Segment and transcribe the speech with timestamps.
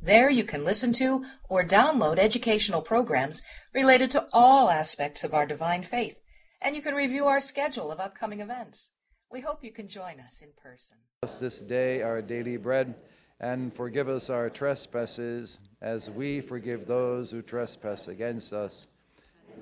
[0.00, 3.42] There you can listen to or download educational programs
[3.74, 6.16] related to all aspects of our divine faith,
[6.60, 8.90] and you can review our schedule of upcoming events.
[9.30, 10.98] We hope you can join us in person.
[11.22, 12.94] us this day our daily bread,
[13.40, 18.86] and forgive us our trespasses, as we forgive those who trespass against us.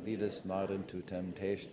[0.05, 1.73] Lead us not into temptation.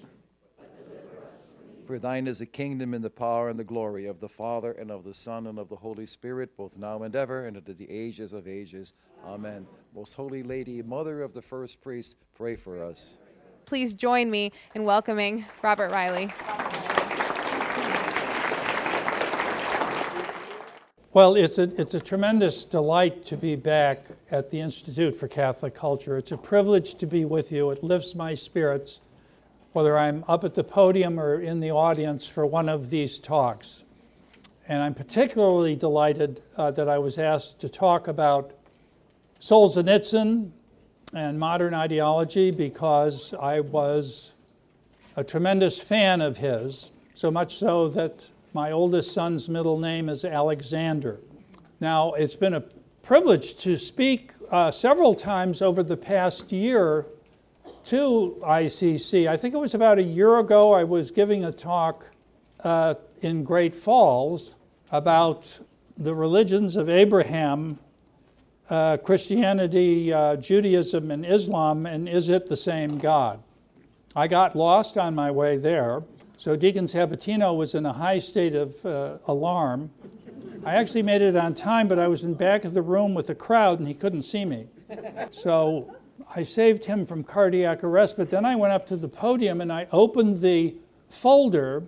[1.86, 4.92] For thine is the kingdom and the power and the glory of the Father and
[4.92, 7.90] of the Son and of the Holy Spirit, both now and ever, and unto the
[7.90, 8.94] ages of ages.
[9.26, 9.68] Amen.
[9.94, 13.18] Most Holy Lady, Mother of the first priest, pray for us.
[13.66, 16.32] Please join me in welcoming Robert Reilly.
[21.14, 25.76] Well, it's a, it's a tremendous delight to be back at the Institute for Catholic
[25.76, 26.18] Culture.
[26.18, 27.70] It's a privilege to be with you.
[27.72, 29.02] It lifts my spirits,
[29.74, 33.84] whether I'm up at the podium or in the audience for one of these talks.
[34.68, 38.52] And I'm particularly delighted uh, that I was asked to talk about
[39.40, 40.52] Solzhenitsyn
[41.14, 44.34] and modern ideology because I was
[45.16, 50.24] a tremendous fan of his, so much so that my oldest son's middle name is
[50.24, 51.20] Alexander.
[51.80, 52.64] Now, it's been a
[53.02, 57.06] privilege to speak uh, several times over the past year
[57.92, 59.28] to ICC.
[59.28, 62.10] I think it was about a year ago, I was giving a talk
[62.64, 64.56] uh, in Great Falls
[64.94, 65.60] about
[65.98, 67.80] the religions of Abraham
[68.70, 73.44] uh, Christianity, uh, Judaism, and Islam, and is it the same God?
[74.16, 76.02] I got lost on my way there.
[76.38, 79.92] So Deacon Sabatino was in a high state of uh, alarm.
[80.66, 83.28] I actually made it on time, but I was in back of the room with
[83.28, 84.68] the crowd and he couldn't see me.
[85.32, 85.94] So
[86.34, 89.72] I saved him from cardiac arrest, but then I went up to the podium and
[89.72, 90.76] I opened the
[91.10, 91.84] folder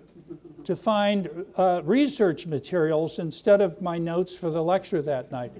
[0.64, 5.52] to find uh, research materials instead of my notes for the lecture that night.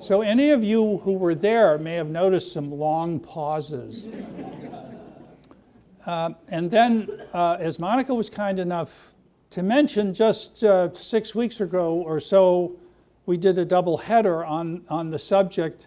[0.00, 4.06] So, any of you who were there may have noticed some long pauses.
[6.04, 9.12] Uh, and then, uh, as Monica was kind enough
[9.50, 12.76] to mention, just uh, six weeks ago or so,
[13.26, 15.86] we did a double header on, on the subject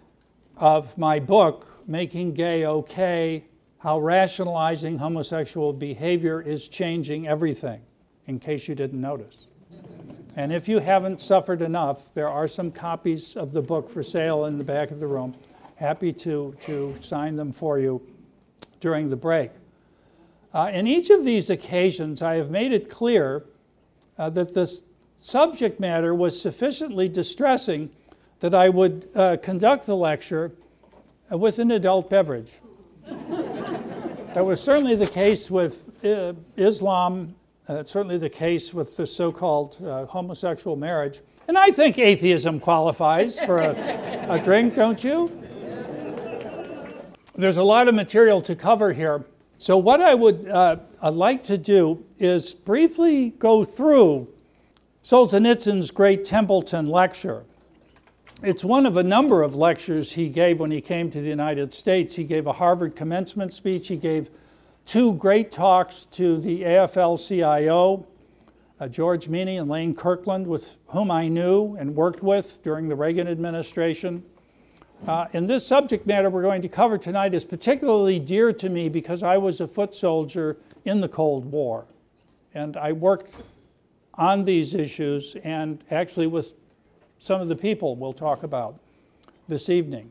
[0.56, 3.44] of my book, Making Gay Okay
[3.78, 7.80] How Rationalizing Homosexual Behavior is Changing Everything,
[8.26, 9.46] in case you didn't notice.
[10.34, 14.46] And if you haven't suffered enough, there are some copies of the book for sale
[14.46, 15.36] in the back of the room.
[15.76, 18.02] Happy to, to sign them for you
[18.80, 19.52] during the break.
[20.52, 23.44] Uh, in each of these occasions, I have made it clear
[24.18, 24.82] uh, that the
[25.20, 27.90] subject matter was sufficiently distressing
[28.40, 30.52] that I would uh, conduct the lecture
[31.30, 32.50] uh, with an adult beverage.
[33.06, 37.34] that was certainly the case with uh, Islam,
[37.68, 39.76] uh, certainly the case with the so called
[40.08, 41.20] homosexual marriage.
[41.48, 45.30] And I think atheism qualifies for a, a drink, don't you?
[47.36, 49.24] There's a lot of material to cover here.
[49.58, 54.28] So, what I would uh, like to do is briefly go through
[55.04, 57.44] Solzhenitsyn's great Templeton lecture.
[58.42, 61.72] It's one of a number of lectures he gave when he came to the United
[61.72, 62.16] States.
[62.16, 64.28] He gave a Harvard commencement speech, he gave
[64.84, 68.06] two great talks to the AFL CIO,
[68.78, 72.94] uh, George Meany and Lane Kirkland, with whom I knew and worked with during the
[72.94, 74.22] Reagan administration.
[75.06, 78.90] Uh, and this subject matter we're going to cover tonight is particularly dear to me
[78.90, 81.86] because I was a foot soldier in the Cold War.
[82.52, 83.34] And I worked
[84.12, 86.52] on these issues and actually with
[87.18, 88.78] some of the people we'll talk about
[89.48, 90.10] this evening.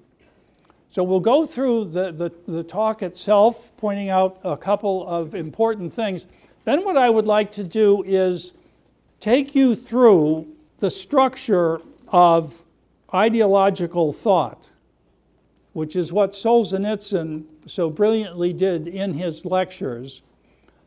[0.91, 5.94] So we'll go through the, the, the talk itself, pointing out a couple of important
[5.94, 6.27] things.
[6.63, 8.53] Then, what I would like to do is
[9.19, 10.47] take you through
[10.80, 12.62] the structure of
[13.13, 14.69] ideological thought
[15.75, 20.21] which is what Solzhenitsyn so brilliantly did in his lectures.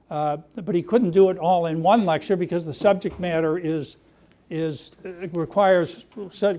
[0.09, 3.99] Uh, but he couldn't do it all in one lecture because the subject matter is,
[4.51, 4.93] is
[5.33, 6.05] requires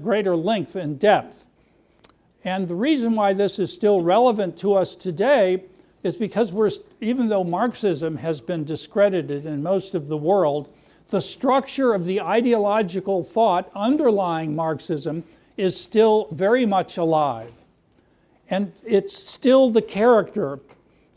[0.04, 1.46] greater length and depth.
[2.44, 5.64] And the reason why this is still relevant to us today
[6.04, 6.70] is because we're,
[7.02, 10.74] even though Marxism has been discredited in most of the world,
[11.10, 15.24] the structure of the ideological thought underlying Marxism
[15.58, 17.52] is still very much alive.
[18.50, 20.60] And it's still the character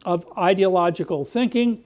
[0.05, 1.85] of ideological thinking.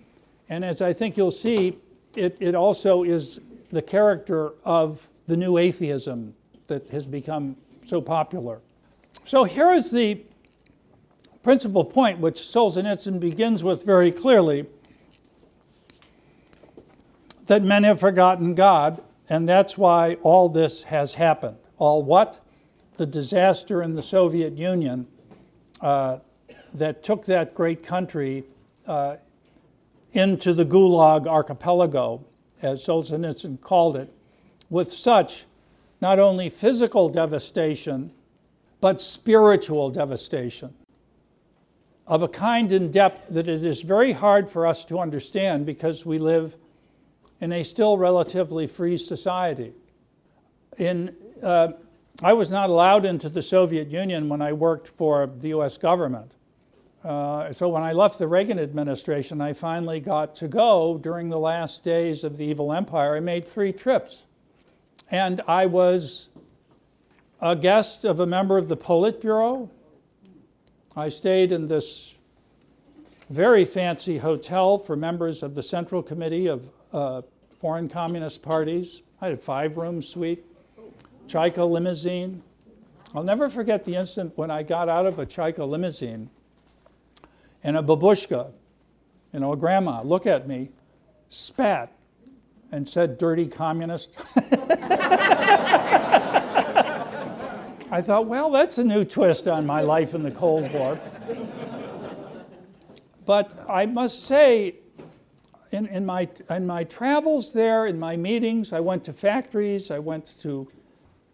[0.48, 1.78] And as I think you'll see,
[2.14, 3.40] it, it also is
[3.76, 6.34] the character of the new atheism
[6.66, 7.54] that has become
[7.86, 8.60] so popular.
[9.26, 10.22] So here is the
[11.42, 14.64] principal point which Solzhenitsyn begins with very clearly
[17.48, 21.58] that men have forgotten God, and that's why all this has happened.
[21.76, 22.40] All what?
[22.94, 25.06] The disaster in the Soviet Union
[25.82, 26.20] uh,
[26.72, 28.44] that took that great country
[28.86, 29.16] uh,
[30.14, 32.24] into the Gulag archipelago,
[32.66, 34.12] as Solzhenitsyn called it,
[34.68, 35.44] with such
[36.00, 38.12] not only physical devastation,
[38.80, 40.74] but spiritual devastation
[42.06, 46.06] of a kind and depth that it is very hard for us to understand because
[46.06, 46.56] we live
[47.40, 49.72] in a still relatively free society.
[50.78, 51.72] In, uh,
[52.22, 56.34] I was not allowed into the Soviet Union when I worked for the US government.
[57.06, 61.38] Uh, so when I left the Reagan administration, I finally got to go during the
[61.38, 63.14] last days of the evil empire.
[63.14, 64.24] I made three trips.
[65.08, 66.30] And I was
[67.40, 69.70] a guest of a member of the Politburo.
[70.96, 72.16] I stayed in this
[73.30, 77.22] very fancy hotel for members of the Central Committee of uh,
[77.60, 79.04] Foreign Communist Parties.
[79.20, 80.44] I had a five room suite,
[81.28, 82.42] Chaika limousine.
[83.14, 86.30] I'll never forget the instant when I got out of a Chaika limousine
[87.66, 88.52] and a babushka,
[89.32, 90.70] you know, a grandma, look at me,
[91.30, 91.92] spat,
[92.70, 94.16] and said, dirty communist.
[97.90, 101.00] I thought, well, that's a new twist on my life in the Cold War.
[103.24, 104.76] But I must say,
[105.72, 109.98] in, in, my, in my travels there, in my meetings, I went to factories, I
[109.98, 110.70] went to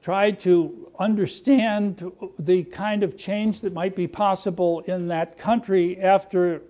[0.02, 6.60] tried to understand the kind of change that might be possible in that country after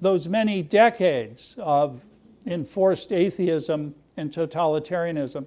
[0.00, 2.02] those many decades of
[2.46, 5.46] enforced atheism and totalitarianism.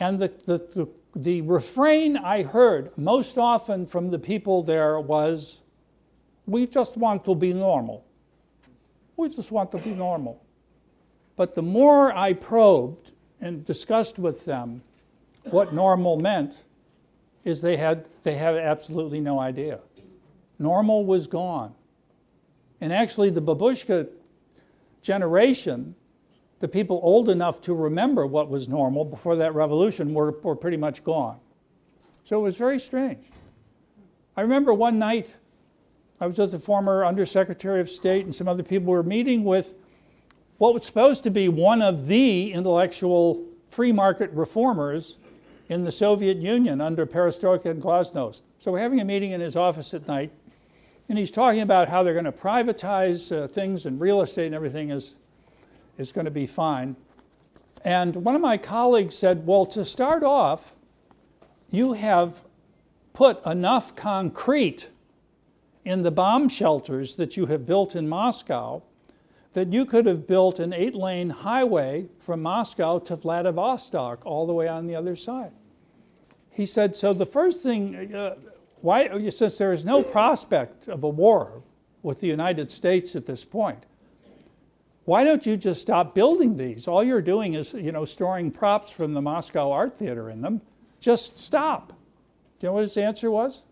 [0.00, 5.60] And the, the, the, the refrain I heard most often from the people there was,
[6.44, 8.04] We just want to be normal.
[9.16, 10.42] We just want to be normal.
[11.36, 14.82] But the more I probed and discussed with them
[15.50, 16.56] what normal meant,
[17.44, 19.78] is they had, they had absolutely no idea.
[20.58, 21.74] Normal was gone.
[22.80, 24.08] And actually, the babushka
[25.00, 25.94] generation,
[26.58, 30.76] the people old enough to remember what was normal before that revolution, were, were pretty
[30.76, 31.38] much gone.
[32.24, 33.24] So it was very strange.
[34.36, 35.28] I remember one night
[36.20, 39.74] I was with the former Undersecretary of State and some other people were meeting with
[40.58, 45.18] what was supposed to be one of the intellectual free market reformers
[45.68, 48.42] in the Soviet Union under Perestroika and Glasnost.
[48.58, 50.30] So we're having a meeting in his office at night,
[51.08, 54.54] and he's talking about how they're going to privatize uh, things and real estate and
[54.54, 55.14] everything is,
[55.98, 56.96] is going to be fine.
[57.84, 60.74] And one of my colleagues said, Well, to start off,
[61.70, 62.42] you have
[63.12, 64.88] put enough concrete
[65.84, 68.82] in the bomb shelters that you have built in Moscow
[69.56, 74.52] that you could have built an eight lane highway from Moscow to Vladivostok all the
[74.52, 75.50] way on the other side.
[76.50, 78.34] He said, So the first thing, uh,
[78.82, 81.62] why, since there is no prospect of a war
[82.02, 83.86] with the United States at this point,
[85.06, 86.86] why don't you just stop building these?
[86.86, 90.60] All you're doing is, you know, storing props from the Moscow Art Theater in them.
[91.00, 91.94] Just stop.
[92.58, 93.62] Do you know what his answer was?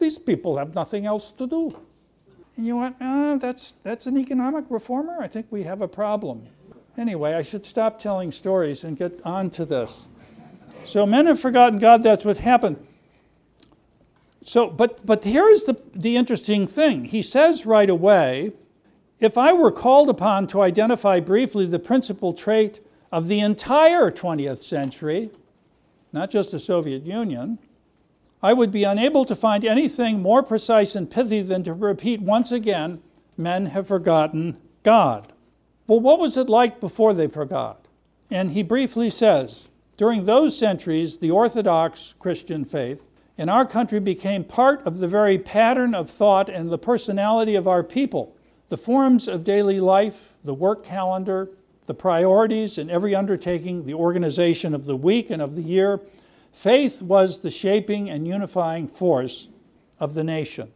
[0.00, 1.84] These people have nothing else to do.
[2.56, 5.18] And you went, oh, uh, that's, that's an economic reformer?
[5.20, 6.46] I think we have a problem.
[6.96, 10.06] Anyway, I should stop telling stories and get on to this.
[10.84, 12.86] So men have forgotten God, that's what happened.
[14.44, 17.06] So, but, but here's the, the interesting thing.
[17.06, 18.52] He says right away,
[19.18, 22.80] if I were called upon to identify briefly the principal trait
[23.10, 25.30] of the entire 20th century,
[26.12, 27.58] not just the Soviet Union,
[28.44, 32.52] I would be unable to find anything more precise and pithy than to repeat once
[32.52, 33.00] again
[33.38, 35.32] men have forgotten God.
[35.86, 37.88] Well, what was it like before they forgot?
[38.30, 43.06] And he briefly says during those centuries, the Orthodox Christian faith
[43.38, 47.66] in our country became part of the very pattern of thought and the personality of
[47.66, 48.36] our people.
[48.68, 51.48] The forms of daily life, the work calendar,
[51.86, 56.02] the priorities in every undertaking, the organization of the week and of the year,
[56.54, 59.48] Faith was the shaping and unifying force
[59.98, 60.70] of the nation.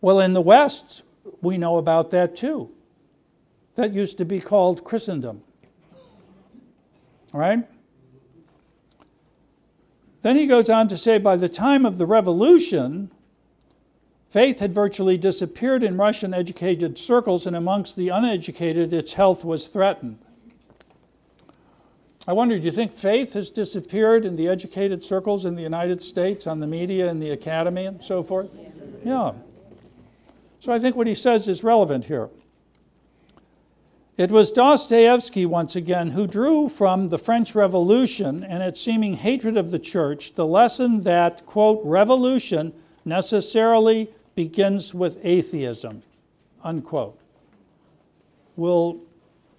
[0.00, 1.04] Well, in the West,
[1.40, 2.72] we know about that too.
[3.76, 5.42] That used to be called Christendom.
[7.32, 7.66] Right?
[10.22, 13.10] Then he goes on to say by the time of the revolution,
[14.28, 19.68] Faith had virtually disappeared in Russian educated circles, and amongst the uneducated, its health was
[19.68, 20.18] threatened.
[22.28, 26.02] I wonder, do you think faith has disappeared in the educated circles in the United
[26.02, 28.50] States, on the media and the academy and so forth?
[29.04, 29.32] Yeah.
[30.58, 32.28] So I think what he says is relevant here.
[34.16, 39.56] It was Dostoevsky, once again, who drew from the French Revolution and its seeming hatred
[39.56, 42.72] of the church the lesson that, quote, revolution
[43.04, 46.02] necessarily begins with atheism,
[46.64, 47.20] unquote.
[48.56, 49.00] We'll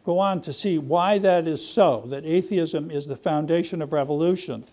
[0.08, 4.64] go on to see why that is so, that atheism is the foundation of revolution.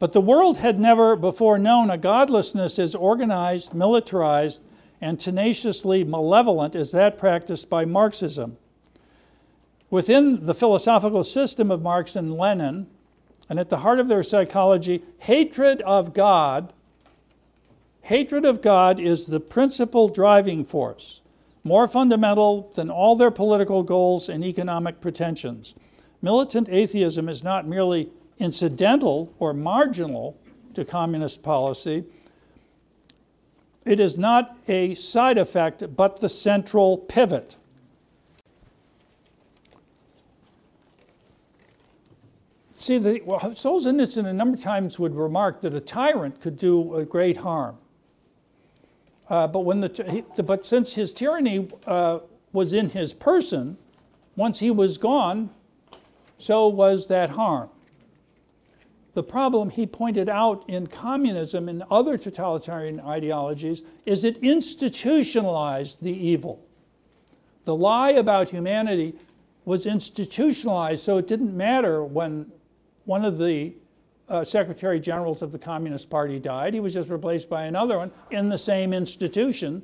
[0.00, 4.60] But the world had never before known a godlessness as organized, militarized,
[5.00, 8.56] and tenaciously malevolent as that practiced by Marxism.
[9.88, 12.88] Within the philosophical system of Marx and Lenin,
[13.48, 16.72] and at the heart of their psychology, hatred of God,
[18.02, 21.20] hatred of God is the principal driving force,
[21.66, 25.74] more fundamental than all their political goals and economic pretensions.
[26.22, 28.08] Militant atheism is not merely
[28.38, 30.38] incidental or marginal
[30.74, 32.04] to communist policy,
[33.84, 37.56] it is not a side effect, but the central pivot.
[42.74, 47.06] See, the, well, Solzhenitsyn a number of times would remark that a tyrant could do
[47.08, 47.78] great harm.
[49.28, 52.20] Uh, but, when the, he, but since his tyranny uh,
[52.52, 53.76] was in his person,
[54.36, 55.50] once he was gone,
[56.38, 57.70] so was that harm
[59.16, 66.12] the problem he pointed out in communism and other totalitarian ideologies is it institutionalized the
[66.12, 66.62] evil.
[67.64, 69.14] The lie about humanity
[69.64, 72.52] was institutionalized, so it didn't matter when
[73.06, 73.72] one of the
[74.28, 76.74] uh, secretary generals of the Communist Party died.
[76.74, 79.82] He was just replaced by another one in the same institution.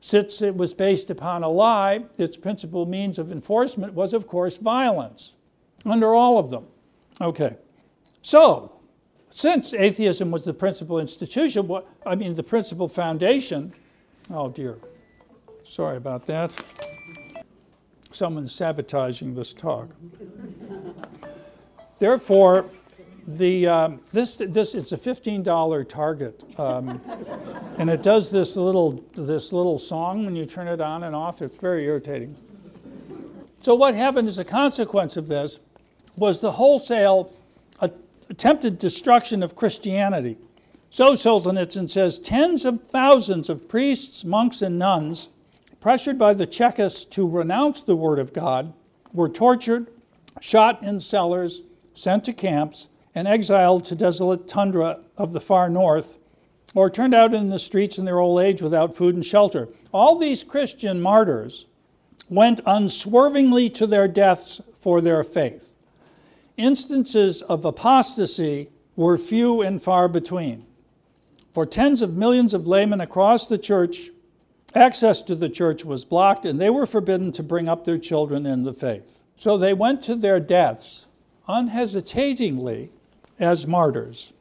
[0.00, 4.56] Since it was based upon a lie, its principal means of enforcement was, of course,
[4.56, 5.34] violence
[5.84, 6.66] under all of them.
[7.20, 7.56] Okay.
[8.22, 8.72] So,
[9.30, 13.72] since atheism was the principal institution, what, I mean, the principal foundation,
[14.30, 14.78] oh dear,
[15.64, 16.54] sorry about that.
[18.10, 19.88] Someone's sabotaging this talk.
[21.98, 22.66] Therefore,
[23.26, 26.42] the, um, this, this, it's a $15 target.
[26.58, 27.00] Um,
[27.78, 31.42] and it does this little, this little song when you turn it on and off.
[31.42, 32.36] It's very irritating.
[33.60, 35.60] So, what happened as a consequence of this
[36.16, 37.32] was the wholesale
[38.32, 40.38] attempted destruction of Christianity.
[40.90, 45.28] So Solzhenitsyn says tens of thousands of priests, monks, and nuns,
[45.80, 48.72] pressured by the Chekists to renounce the Word of God,
[49.12, 49.88] were tortured,
[50.40, 51.62] shot in cellars,
[51.94, 56.18] sent to camps, and exiled to desolate tundra of the far north,
[56.74, 59.68] or turned out in the streets in their old age without food and shelter.
[59.92, 61.66] All these Christian martyrs
[62.28, 65.72] went unswervingly to their deaths for their faith
[66.56, 70.66] instances of apostasy were few and far between.
[71.52, 74.10] For tens of millions of laymen across the church,
[74.74, 78.46] access to the church was blocked and they were forbidden to bring up their children
[78.46, 79.18] in the faith.
[79.36, 81.06] So they went to their deaths
[81.48, 82.90] unhesitatingly
[83.38, 84.32] as martyrs.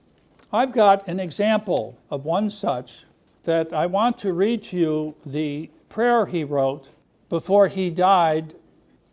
[0.53, 3.05] I've got an example of one such
[3.43, 6.89] that I want to read to you the prayer he wrote
[7.29, 8.53] before he died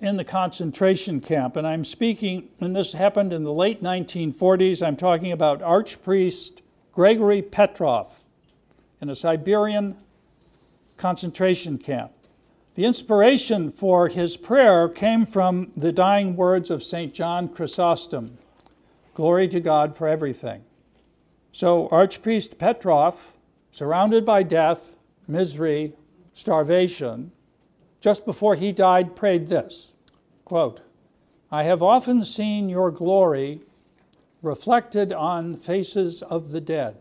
[0.01, 1.57] in the concentration camp.
[1.57, 6.61] And I'm speaking, and this happened in the late 1940s, I'm talking about Archpriest
[6.93, 8.21] Gregory Petrov
[9.01, 9.97] in a Siberian
[10.97, 12.13] concentration camp.
[12.75, 17.13] The inspiration for his prayer came from the dying words of St.
[17.13, 18.39] John Chrysostom
[19.19, 20.63] Glory to God for everything.
[21.51, 23.33] So, Archpriest Petrov,
[23.73, 24.95] surrounded by death,
[25.27, 25.95] misery,
[26.35, 27.33] starvation,
[28.01, 29.91] just before he died, prayed this
[30.45, 30.83] quote,
[31.51, 33.63] I have often seen your glory
[34.41, 36.99] reflected on faces of the dead.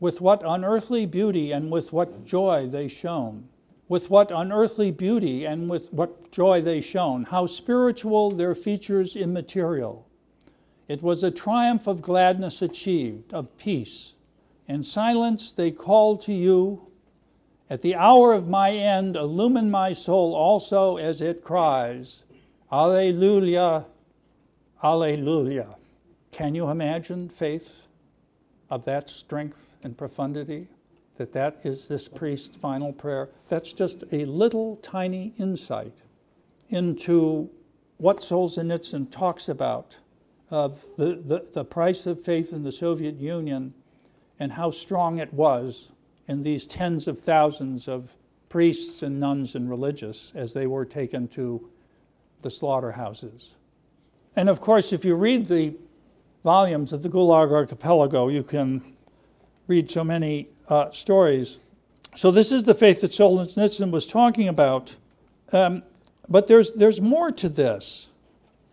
[0.00, 3.48] With what unearthly beauty and with what joy they shone.
[3.88, 7.26] With what unearthly beauty and with what joy they shone.
[7.30, 10.08] How spiritual their features immaterial.
[10.92, 14.12] It was a triumph of gladness achieved, of peace.
[14.68, 16.86] In silence they called to you,
[17.70, 22.24] at the hour of my end, illumine my soul also as it cries,
[22.70, 23.86] Alleluia,
[24.84, 25.76] Alleluia.
[26.30, 27.86] Can you imagine faith
[28.68, 30.68] of that strength and profundity?
[31.16, 33.30] That that is this priest's final prayer.
[33.48, 35.96] That's just a little tiny insight
[36.68, 37.48] into
[37.96, 39.96] what Solzhenitsyn talks about
[40.52, 43.72] of the, the, the price of faith in the Soviet Union
[44.38, 45.92] and how strong it was
[46.28, 48.14] in these tens of thousands of
[48.50, 51.70] priests and nuns and religious as they were taken to
[52.42, 53.54] the slaughterhouses.
[54.36, 55.74] And of course, if you read the
[56.44, 58.82] volumes of the Gulag Archipelago, you can
[59.66, 61.58] read so many uh, stories.
[62.14, 64.96] So, this is the faith that Solzhenitsyn was talking about.
[65.50, 65.82] Um,
[66.28, 68.08] but there's, there's more to this.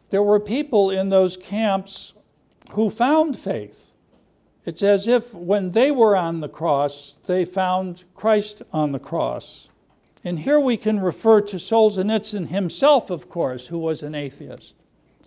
[0.10, 2.14] There were people in those camps
[2.72, 3.92] who found faith.
[4.66, 9.70] It's as if when they were on the cross, they found Christ on the cross.
[10.24, 14.76] And here we can refer to Solzhenitsyn himself, of course, who was an atheist.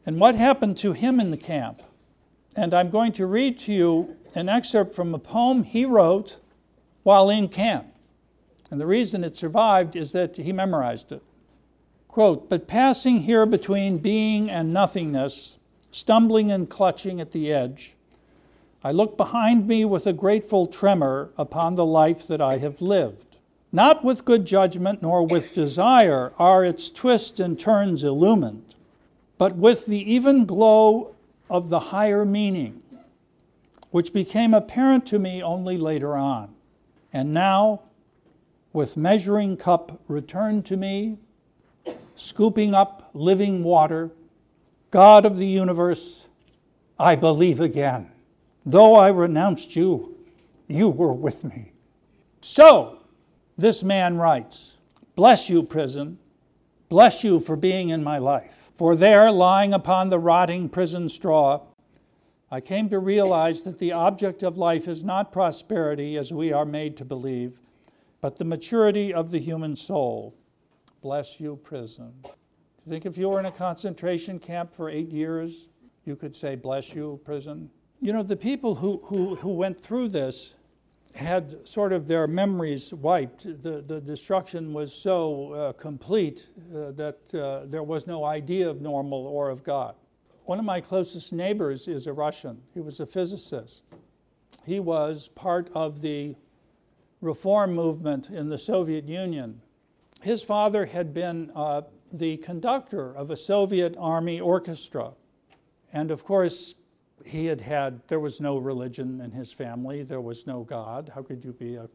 [0.04, 1.82] And what happened to him in the camp?
[2.54, 6.38] And I'm going to read to you an excerpt from a poem he wrote
[7.02, 7.86] while in camp.
[8.70, 11.22] And the reason it survived is that he memorized it.
[12.12, 15.56] Quote, but passing here between being and nothingness,
[15.90, 17.94] stumbling and clutching at the edge,
[18.84, 23.38] I look behind me with a grateful tremor upon the life that I have lived.
[23.72, 28.74] Not with good judgment nor with desire are its twists and turns illumined,
[29.38, 31.14] but with the even glow
[31.48, 32.82] of the higher meaning,
[33.90, 36.54] which became apparent to me only later on.
[37.10, 37.80] And now,
[38.74, 41.16] with measuring cup returned to me,
[42.22, 44.10] scooping up living water,
[44.90, 46.26] God of the universe,
[46.98, 48.10] I believe again.
[48.64, 50.16] Though I renounced you,
[50.68, 51.72] you were with me.
[52.40, 52.98] So,
[53.58, 54.76] this man writes
[55.16, 56.18] Bless you, prison.
[56.88, 58.70] Bless you for being in my life.
[58.74, 61.62] For there, lying upon the rotting prison straw,
[62.50, 66.66] I came to realize that the object of life is not prosperity as we are
[66.66, 67.60] made to believe,
[68.20, 70.34] but the maturity of the human soul.
[71.02, 72.12] Bless you, prison.
[72.22, 72.30] Do
[72.86, 75.68] you think if you were in a concentration camp for eight years,
[76.04, 77.70] you could say, Bless you, prison?
[78.00, 80.54] You know, the people who, who, who went through this
[81.14, 83.44] had sort of their memories wiped.
[83.62, 88.80] The, the destruction was so uh, complete uh, that uh, there was no idea of
[88.80, 89.94] normal or of God.
[90.44, 92.62] One of my closest neighbors is a Russian.
[92.74, 93.82] He was a physicist.
[94.64, 96.36] He was part of the
[97.20, 99.60] reform movement in the Soviet Union.
[100.22, 101.82] His father had been uh,
[102.12, 105.12] the conductor of a Soviet army orchestra.
[105.92, 106.76] And of course,
[107.24, 111.10] he had had, there was no religion in his family, there was no God.
[111.14, 111.88] How could you be a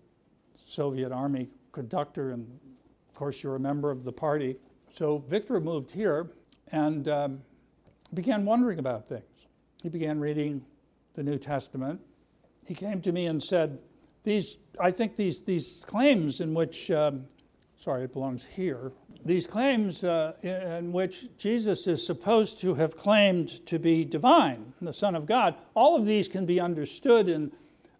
[0.68, 2.32] Soviet army conductor?
[2.32, 2.48] And
[3.10, 4.58] of course, you're a member of the party.
[4.94, 6.32] So Victor moved here
[6.72, 7.42] and um,
[8.14, 9.24] began wondering about things.
[9.82, 10.66] He began reading
[11.14, 12.02] the New Testament.
[12.66, 13.80] He came to me and said,
[14.24, 17.26] these, I think these, these claims in which, um,
[17.80, 18.92] sorry, it belongs here,
[19.26, 24.94] these claims uh, in which Jesus is supposed to have claimed to be divine, the
[24.94, 27.52] Son of God, all of these can be understood in,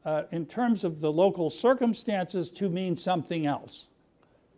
[0.06, 3.88] uh, in terms of the local circumstances to mean something else.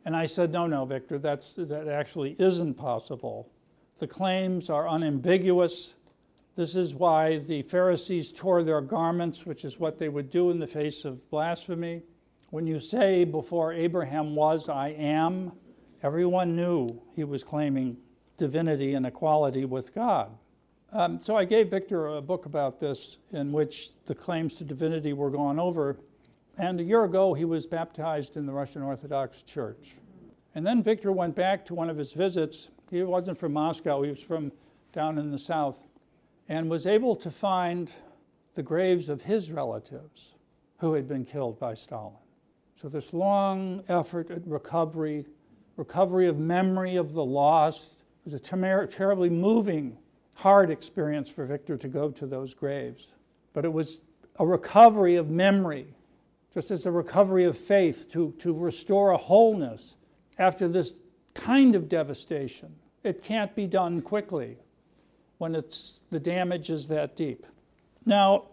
[0.05, 3.49] And I said, no, no, Victor, that's, that actually isn't possible.
[3.97, 5.93] The claims are unambiguous.
[6.55, 10.59] This is why the Pharisees tore their garments, which is what they would do in
[10.59, 12.03] the face of blasphemy.
[12.49, 15.51] When you say, Before Abraham was, I am,
[16.01, 17.97] Everyone knew he was claiming
[18.37, 20.31] divinity and equality with God.
[20.93, 25.11] Um, so I gave Victor a book about this in which the claims to divinity
[25.11, 25.97] were gone over.
[26.57, 29.95] And a year ago, he was baptized in the Russian Orthodox Church.
[30.55, 32.69] And then Victor went back to one of his visits.
[32.89, 34.53] He wasn't from Moscow, he was from
[34.93, 35.83] down in the south,
[36.47, 37.91] and was able to find
[38.55, 40.35] the graves of his relatives
[40.77, 42.15] who had been killed by Stalin.
[42.81, 45.25] So, this long effort at recovery
[45.79, 47.95] recovery of memory of the lost.
[48.25, 49.97] Was a ter- terribly moving,
[50.33, 53.13] hard experience for Victor to go to those graves.
[53.53, 54.01] But it was
[54.37, 55.87] a recovery of memory,
[56.53, 59.95] just as a recovery of faith to, to restore a wholeness
[60.37, 61.01] after this
[61.33, 62.75] kind of devastation.
[63.03, 64.57] It can't be done quickly
[65.37, 67.45] when it's, the damage is that deep.
[68.05, 68.47] Now,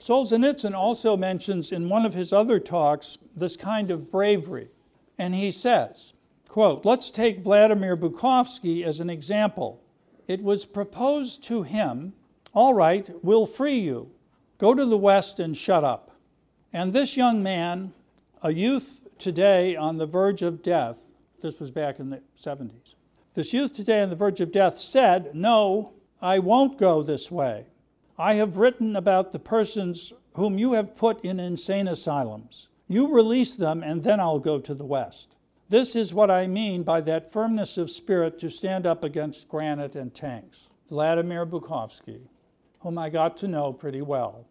[0.00, 4.68] Solzhenitsyn also mentions in one of his other talks this kind of bravery.
[5.18, 6.12] And he says,
[6.48, 9.82] Quote, let's take Vladimir Bukovsky as an example.
[10.28, 12.12] It was proposed to him,
[12.52, 14.10] all right, we'll free you.
[14.58, 16.12] Go to the West and shut up.
[16.72, 17.92] And this young man,
[18.42, 20.98] a youth today on the verge of death,
[21.42, 22.94] this was back in the 70s,
[23.34, 27.66] this youth today on the verge of death said, No, I won't go this way.
[28.18, 32.68] I have written about the persons whom you have put in insane asylums.
[32.86, 35.34] You release them, and then I'll go to the West.
[35.68, 39.96] This is what I mean by that firmness of spirit to stand up against granite
[39.96, 40.68] and tanks.
[40.88, 42.20] Vladimir Bukovsky,
[42.80, 44.46] whom I got to know pretty well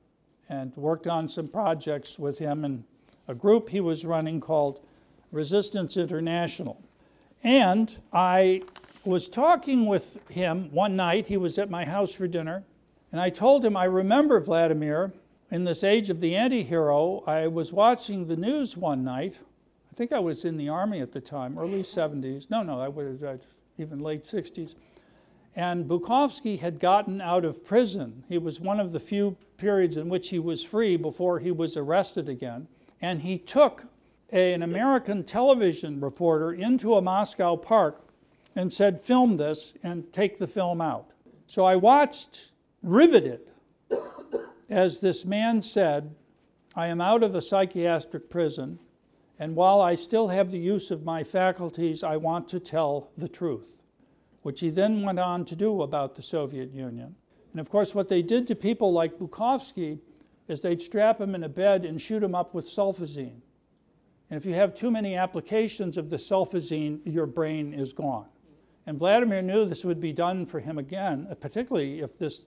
[0.49, 2.83] and worked on some projects with him and
[3.27, 4.79] a group he was running called
[5.31, 6.81] Resistance International.
[7.43, 8.63] And I
[9.05, 11.27] was talking with him one night.
[11.27, 12.63] He was at my house for dinner.
[13.13, 15.13] And I told him, I remember Vladimir
[15.51, 17.23] in this age of the anti hero.
[17.27, 19.35] I was watching the news one night.
[19.91, 22.49] I think I was in the army at the time, early 70s.
[22.49, 23.37] No, no, I was uh,
[23.77, 24.73] even late 60s.
[25.55, 28.23] And Bukovsky had gotten out of prison.
[28.27, 31.77] He was one of the few periods in which he was free before he was
[31.77, 32.67] arrested again.
[32.99, 33.85] And he took
[34.31, 38.01] a, an American television reporter into a Moscow park
[38.55, 41.11] and said, Film this and take the film out.
[41.45, 42.52] So I watched,
[42.83, 43.41] riveted,
[44.69, 46.13] as this man said,
[46.75, 48.79] I am out of a psychiatric prison,
[49.39, 53.29] and while I still have the use of my faculties, I want to tell the
[53.29, 53.73] truth
[54.43, 57.15] which he then went on to do about the Soviet Union.
[57.51, 59.99] And of course, what they did to people like Bukovsky
[60.47, 63.39] is they'd strap him in a bed and shoot him up with sulfazine.
[64.29, 68.25] And if you have too many applications of the sulfazine, your brain is gone.
[68.85, 72.45] And Vladimir knew this would be done for him again, uh, particularly if this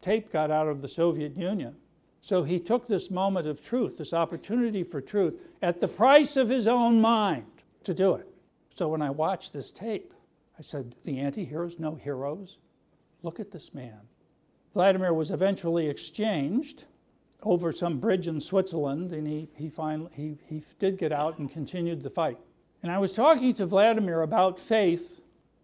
[0.00, 1.76] tape got out of the Soviet Union.
[2.20, 6.48] So he took this moment of truth, this opportunity for truth, at the price of
[6.48, 7.46] his own mind
[7.84, 8.26] to do it.
[8.74, 10.12] So when I watched this tape,
[10.58, 12.58] I said, The anti heroes, no heroes?
[13.22, 14.00] Look at this man.
[14.74, 16.84] Vladimir was eventually exchanged
[17.42, 21.50] over some bridge in Switzerland, and he, he, finally, he, he did get out and
[21.50, 22.38] continued the fight.
[22.82, 25.20] And I was talking to Vladimir about faith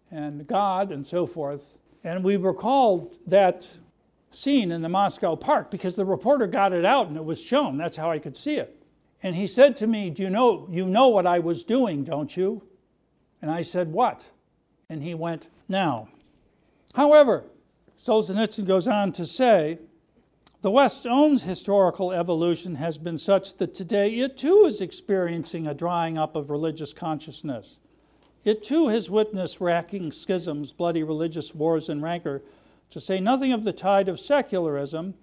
[0.09, 3.67] and God and so forth, and we recalled that
[4.35, 7.77] scene in the Moscow park because the reporter got it out and it was shown.
[7.77, 8.83] That's how I could see it.
[9.21, 12.35] And he said to me, Do you know, you know what I was doing, don't
[12.35, 12.63] you?
[13.41, 14.23] And I said, What?
[14.89, 16.07] and he went, Now.
[16.93, 17.45] However,
[17.99, 19.79] Solzhenitsyn goes on to say,
[20.61, 25.73] the West's own historical evolution has been such that today it too is experiencing a
[25.73, 27.79] drying up of religious consciousness.
[28.45, 32.43] It too has witnessed racking schisms, bloody religious wars, and rancor,
[32.93, 35.15] to say nothing of the tide of secularism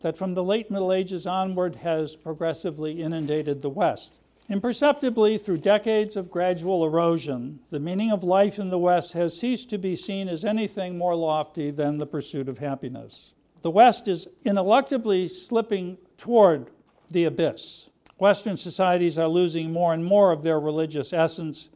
[0.00, 4.20] that from the late Middle Ages onward has progressively inundated the West.
[4.48, 9.68] Imperceptibly, through decades of gradual erosion, the meaning of life in the West has ceased
[9.70, 13.32] to be seen as anything more lofty than the pursuit of happiness.
[13.62, 16.70] The West is ineluctably slipping toward
[17.10, 17.88] the abyss.
[18.18, 21.70] Western societies are losing more and more of their religious essence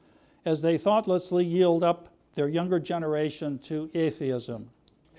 [0.44, 4.70] as they thoughtlessly yield up their younger generation to atheism.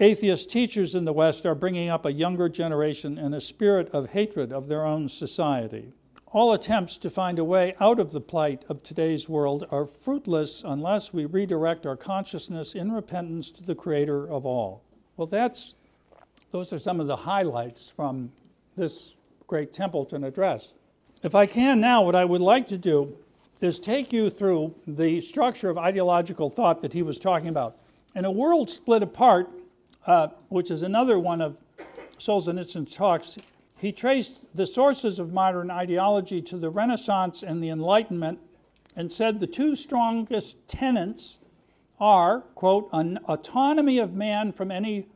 [0.01, 4.09] Atheist teachers in the West are bringing up a younger generation in a spirit of
[4.09, 5.93] hatred of their own society.
[6.31, 10.63] All attempts to find a way out of the plight of today's world are fruitless
[10.65, 14.81] unless we redirect our consciousness in repentance to the Creator of all.
[15.17, 15.75] Well, that's,
[16.49, 18.31] those are some of the highlights from
[18.75, 19.13] this
[19.45, 20.73] great Templeton address.
[21.21, 23.15] If I can now, what I would like to do
[23.59, 27.77] is take you through the structure of ideological thought that he was talking about.
[28.15, 29.47] In a world split apart,
[30.05, 31.57] uh, which is another one of
[32.17, 33.37] Solzhenitsyn's talks,
[33.77, 38.39] he traced the sources of modern ideology to the Renaissance and the Enlightenment
[38.95, 41.39] and said the two strongest tenets
[41.99, 45.07] are, quote, an autonomy of man from any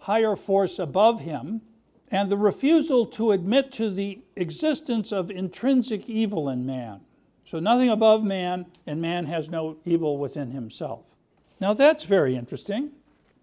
[0.00, 1.62] higher force above him,
[2.10, 7.00] and the refusal to admit to the existence of intrinsic evil in man.
[7.46, 11.14] So nothing above man, and man has no evil within himself.
[11.60, 12.90] Now that's very interesting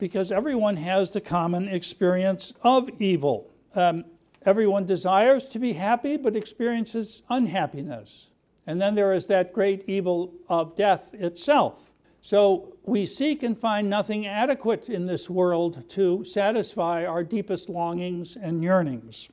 [0.02, 3.50] because everyone has the common experience of evil.
[3.74, 4.04] Um,
[4.44, 8.28] Everyone desires to be happy but experiences unhappiness.
[8.66, 11.92] And then there is that great evil of death itself.
[12.22, 18.36] So we seek and find nothing adequate in this world to satisfy our deepest longings
[18.36, 19.30] and yearnings.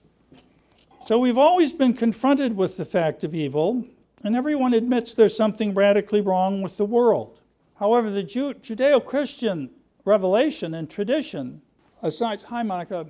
[1.07, 3.87] So we've always been confronted with the fact of evil,
[4.23, 7.41] and everyone admits there's something radically wrong with the world.
[7.79, 9.71] However, the Judeo Christian
[10.09, 11.61] revelation and tradition,
[12.03, 13.07] aside, hi, Monica.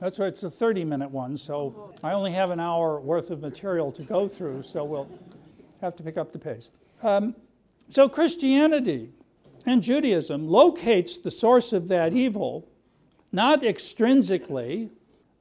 [0.00, 3.40] That's right, it's a 30 minute one, so I only have an hour worth of
[3.40, 5.08] material to go through, so we'll
[5.82, 6.70] have to pick up the pace.
[7.02, 7.36] Um,
[7.90, 9.10] so, Christianity
[9.66, 12.66] and Judaism locates the source of that evil
[13.30, 14.90] not extrinsically,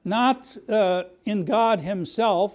[0.04, 2.54] not uh, in God Himself,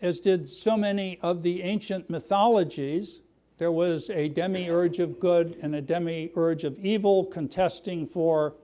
[0.00, 3.20] as did so many of the ancient mythologies.
[3.58, 8.54] There was a demiurge of good and a demiurge of evil contesting for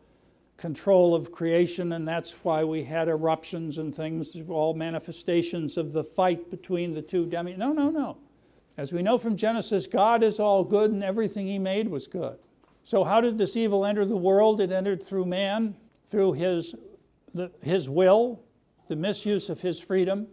[0.59, 6.05] control of creation, and that's why we had eruptions and things, all manifestations of the
[6.05, 7.57] fight between the two demi.
[7.57, 8.19] No, no, no.
[8.77, 12.39] As we know from Genesis, God is all good and everything he made was good.
[12.85, 14.61] So, how did this evil enter the world?
[14.61, 15.75] It entered through man,
[16.11, 16.75] through his,
[17.35, 18.41] the, his will,
[18.89, 20.27] the misuse of his freedom.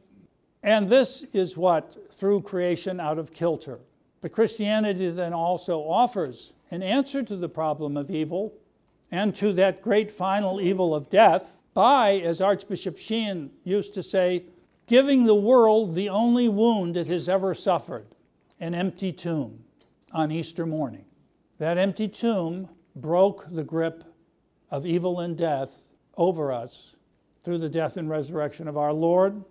[0.64, 3.80] And this is what threw creation out of kilter.
[4.22, 8.54] But Christianity then also offers an answer to the problem of evil
[9.12, 14.44] and to that great final evil of death by, as Archbishop Sheen used to say,
[14.88, 18.08] giving the world the only wound it has ever suffered
[18.60, 19.64] an empty tomb
[20.12, 21.06] on Easter morning.
[21.58, 24.04] That empty tomb broke the grip
[24.70, 25.84] of evil and death
[26.18, 26.96] over us
[27.44, 29.44] through the death and resurrection of our Lord,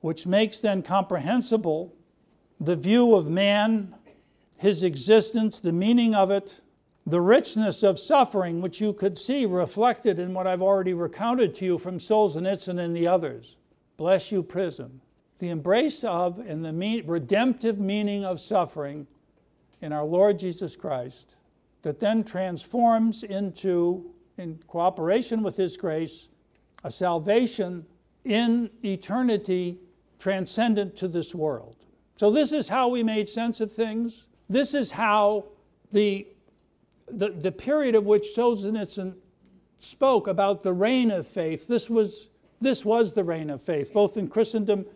[0.00, 1.94] which makes then comprehensible
[2.60, 3.94] the view of man,
[4.56, 6.60] his existence, the meaning of it,
[7.06, 11.64] the richness of suffering, which you could see reflected in what I've already recounted to
[11.64, 13.56] you from Solzhenitsyn and the others.
[13.96, 15.00] Bless you, Prism.
[15.38, 19.06] The embrace of and the redemptive meaning of suffering
[19.82, 21.34] in our Lord Jesus Christ
[21.82, 26.28] that then transforms into, in cooperation with His grace,
[26.82, 27.84] a salvation
[28.24, 29.78] in eternity
[30.18, 31.83] transcendent to this world.
[32.16, 34.24] So, this is how we made sense of things.
[34.48, 35.46] This is how
[35.92, 36.26] the
[37.10, 39.14] the, the period of which Solzhenitsyn
[39.78, 42.28] spoke about the reign of faith, this was,
[42.60, 44.86] this was the reign of faith, both in Christendom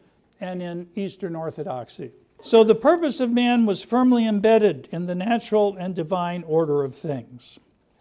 [0.41, 2.13] and in Eastern Orthodoxy.
[2.41, 6.95] So the purpose of man was firmly embedded in the natural and divine order of
[6.95, 7.59] things.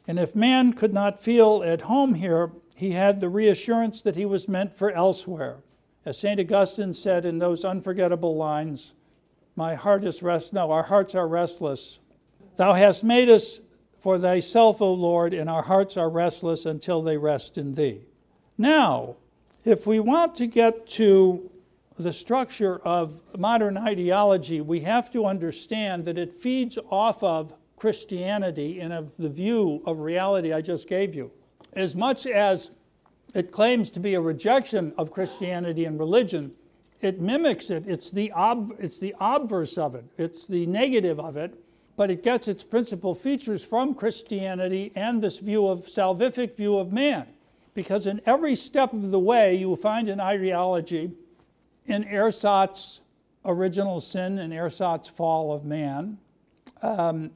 [0.08, 4.25] And if man could not feel at home here, he had the reassurance that he
[4.25, 5.58] was meant for elsewhere.
[6.06, 6.39] As St.
[6.39, 8.93] Augustine said in those unforgettable lines,
[9.58, 12.00] My heart is rest no, our hearts are restless.
[12.58, 13.60] Thou hast made us
[14.00, 18.06] for thyself, O Lord, and our hearts are restless until they rest in thee.
[18.56, 19.15] Now,
[19.65, 21.50] if we want to get to
[21.98, 28.80] the structure of modern ideology, we have to understand that it feeds off of Christianity
[28.80, 31.32] and of the view of reality I just gave you.
[31.74, 32.70] As much as
[33.34, 36.54] it claims to be a rejection of Christianity and religion,
[37.01, 37.83] it mimics it.
[37.88, 41.53] It's the, ob- it's the obverse of it, it's the negative of it
[41.97, 46.93] but it gets its principal features from Christianity and this view of salvific view of
[46.93, 47.25] man.
[47.73, 51.12] Because in every step of the way, you will find an ideology
[51.88, 53.01] in Ersatz'
[53.43, 56.19] original sin and Ersatz' fall of man,
[56.83, 57.31] um,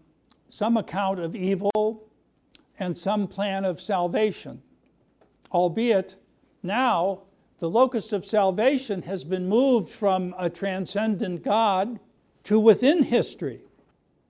[0.47, 2.07] some account of evil,
[2.77, 4.61] and some plan of salvation.
[5.51, 6.15] Albeit
[6.61, 7.21] now
[7.61, 11.99] the locus of salvation has been moved from a transcendent God
[12.43, 13.61] to within history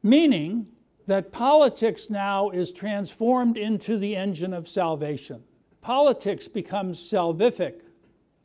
[0.04, 0.68] meaning
[1.08, 5.44] that politics now is transformed into the engine of salvation.
[5.82, 7.82] Politics becomes salvific,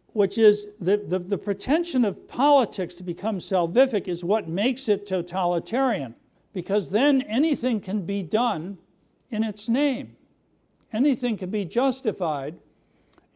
[0.08, 5.06] which is the, the, the, pretension of politics to become salvific is what makes it
[5.06, 6.14] totalitarian,
[6.52, 8.78] because then anything can be done
[9.30, 10.16] in its name.
[10.92, 12.56] Anything can be justified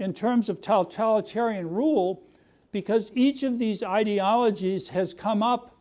[0.01, 2.23] in terms of totalitarian rule
[2.73, 5.77] because each of these ideologies has come up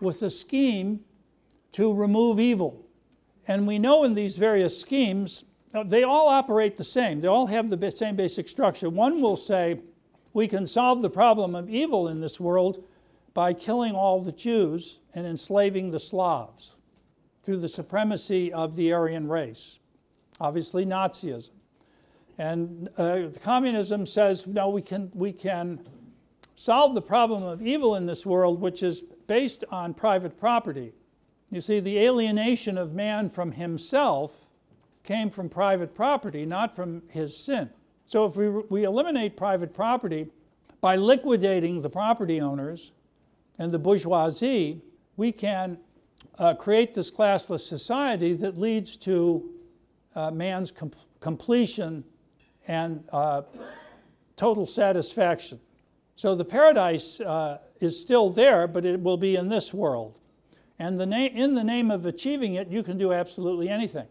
[0.00, 1.00] with a scheme
[1.72, 2.86] to remove evil.
[3.46, 7.20] And we know in these various schemes, uh, they all operate the same.
[7.20, 8.88] They all have the same basic structure.
[8.88, 9.80] One will say,
[10.32, 12.84] we can solve the problem of evil in this world
[13.34, 16.76] by killing all the Jews and enslaving the Slavs
[17.44, 19.78] through the supremacy of the Aryan race.
[20.40, 21.50] Obviously, Nazism.
[22.38, 25.80] And uh, communism says, no, we can, we can
[26.56, 30.92] solve the problem of evil in this world, which is based on private property
[31.54, 34.32] you see, the alienation of man from himself
[35.04, 37.70] came from private property, not from his sin.
[38.06, 40.26] So if we, we eliminate private property
[40.80, 42.90] by liquidating the property owners
[43.56, 44.82] and the bourgeoisie,
[45.16, 45.78] we can
[46.38, 49.48] uh, create this classless society that leads to
[50.16, 52.02] uh, man's com- completion
[52.66, 53.42] and uh,
[54.36, 55.60] total satisfaction.
[56.16, 60.18] So the paradise uh, is still there, but it will be in this world.
[60.78, 64.06] And the na- in the name of achieving it, you can do absolutely anything.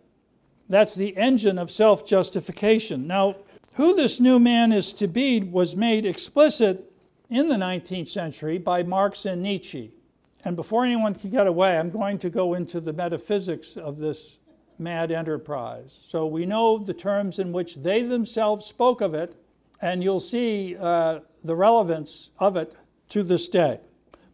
[0.70, 3.06] That's the engine of self justification.
[3.08, 3.36] Now,
[3.74, 6.92] who this new man is to be was made explicit
[7.30, 9.92] in the 19th century by Marx and Nietzsche.
[10.46, 14.40] And before anyone can get away, I'm going to go into the metaphysics of this
[14.80, 15.98] mad enterprise.
[16.08, 19.36] So we know the terms in which they themselves spoke of it,
[19.82, 22.76] and you'll see uh, the relevance of it
[23.10, 23.80] to this day.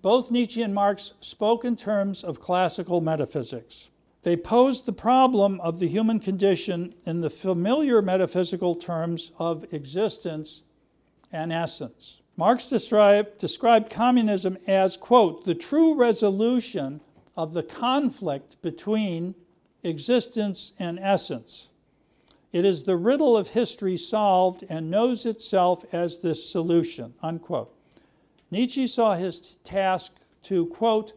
[0.02, 3.90] Both Nietzsche and Marx spoke in terms of classical metaphysics.
[4.24, 10.64] They posed the problem of the human condition in the familiar metaphysical terms of existence
[11.32, 12.22] and essence.
[12.36, 17.02] Marx described, described communism as, quote, the true resolution
[17.36, 19.36] of the conflict between
[19.84, 21.70] existence and essence.
[22.52, 27.74] It is the riddle of history solved and knows itself as this solution, unquote.
[28.52, 30.14] Nietzsche saw his task
[30.44, 31.14] to, quote,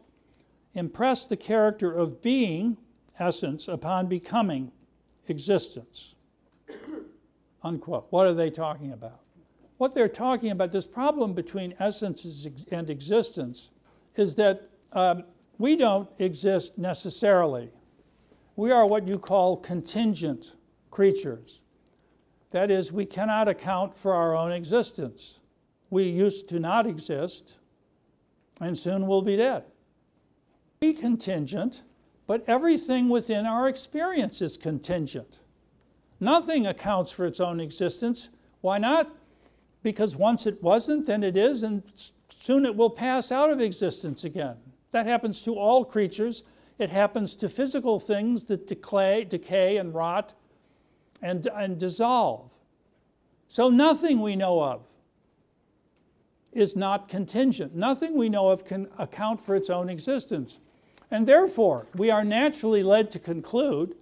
[0.75, 2.77] impress the character of being,
[3.19, 4.71] essence, upon becoming,
[5.27, 6.15] existence.
[7.63, 8.07] Unquote.
[8.09, 9.19] What are they talking about?
[9.77, 13.69] What they're talking about, this problem between essence and existence,
[14.15, 15.23] is that um,
[15.57, 17.71] we don't exist necessarily.
[18.55, 20.53] We are what you call contingent
[20.91, 21.59] creatures.
[22.51, 25.39] That is, we cannot account for our own existence.
[25.89, 27.55] We used to not exist,
[28.61, 29.63] and soon we'll be dead.
[30.79, 31.81] Be contingent,
[32.27, 35.39] but everything within our experience is contingent.
[36.19, 38.29] Nothing accounts for its own existence.
[38.61, 39.15] Why not?
[39.81, 41.83] Because once it wasn't, then it is, and
[42.39, 44.57] soon it will pass out of existence again.
[44.91, 46.43] That happens to all creatures.
[46.79, 50.33] It happens to physical things that decay, decay and rot
[51.21, 52.49] and, and dissolve.
[53.47, 54.81] So nothing we know of
[56.51, 57.75] is not contingent.
[57.75, 60.59] Nothing we know of can account for its own existence.
[61.11, 63.95] And therefore, we are naturally led to conclude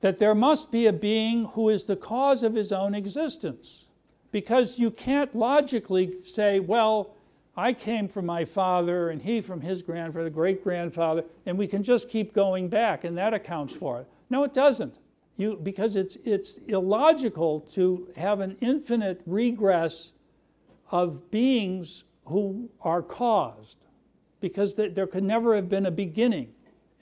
[0.00, 3.88] that there must be a being who is the cause of his own existence.
[4.32, 7.14] Because you can't logically say, well,
[7.60, 11.82] I came from my father and he from his grandfather, great grandfather, and we can
[11.82, 14.06] just keep going back and that accounts for it.
[14.30, 14.96] No, it doesn't
[15.36, 20.12] you, because it's, it's illogical to have an infinite regress
[20.90, 23.84] of beings who are caused,
[24.40, 26.52] because there could never have been a beginning.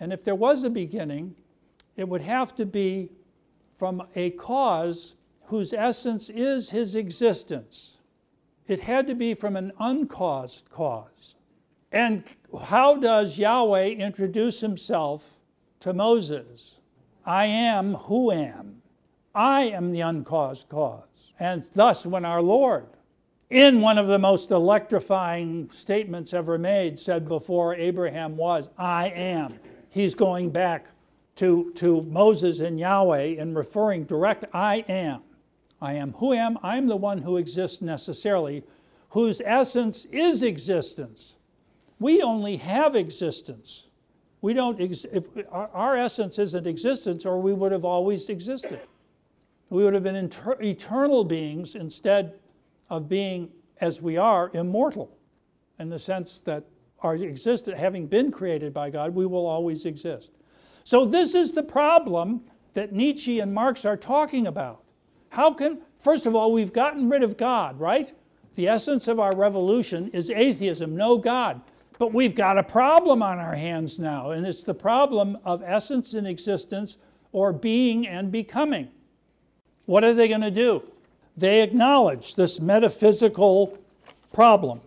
[0.01, 1.37] And if there was a beginning,
[1.97, 3.11] it would have to be
[3.77, 5.15] from a cause
[5.47, 7.98] whose essence is his existence.
[8.69, 11.35] It had to be from an uncaused cause.
[11.91, 12.23] And
[12.65, 15.25] how does Yahweh introduce himself
[15.81, 16.77] to Moses?
[17.25, 18.83] I am who am.
[19.35, 21.33] I am the uncaused cause.
[21.41, 22.89] And thus, when our Lord,
[23.49, 29.59] in one of the most electrifying statements ever made, said before Abraham was, I am,
[29.89, 30.87] he's going back
[31.37, 35.23] to, to Moses and Yahweh and referring direct, I am.
[35.81, 36.59] I am who am.
[36.63, 38.65] I'm the one who exists necessarily,
[39.11, 41.37] whose essence is existence.
[42.01, 43.87] We only have existence.
[44.41, 48.81] We don't, ex- if our, our essence isn't existence, or we would have always existed.
[49.71, 52.35] We would have been inter- eternal beings instead
[52.89, 55.17] of being, as we are, immortal,
[55.79, 56.65] in the sense that
[57.01, 60.33] our existence, having been created by God, we will always exist.
[60.85, 64.83] So, this is the problem that Nietzsche and Marx are talking about.
[65.31, 68.15] How can, first of all, we've gotten rid of God, right?
[68.55, 71.61] The essence of our revolution is atheism, no God.
[71.99, 76.15] But we've got a problem on our hands now, and it's the problem of essence
[76.15, 76.97] and existence
[77.33, 78.89] or being and becoming.
[79.87, 80.83] What are they going to do?
[81.37, 83.79] They acknowledge this metaphysical
[84.33, 84.81] problem.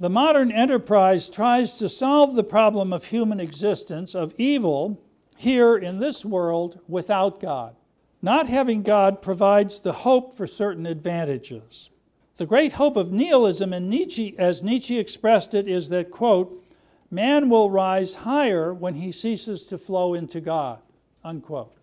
[0.00, 5.00] The modern enterprise tries to solve the problem of human existence, of evil,
[5.36, 7.74] here in this world without God.
[8.20, 11.90] Not having God provides the hope for certain advantages.
[12.36, 16.64] The great hope of nihilism, in Nietzsche, as Nietzsche expressed it, is that, quote,
[17.10, 20.80] man will rise higher when he ceases to flow into God,
[21.24, 21.74] unquote.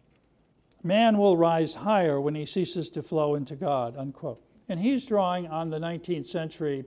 [0.83, 4.41] Man will rise higher when he ceases to flow into God, unquote.
[4.69, 6.85] And he's drawing on the 19th century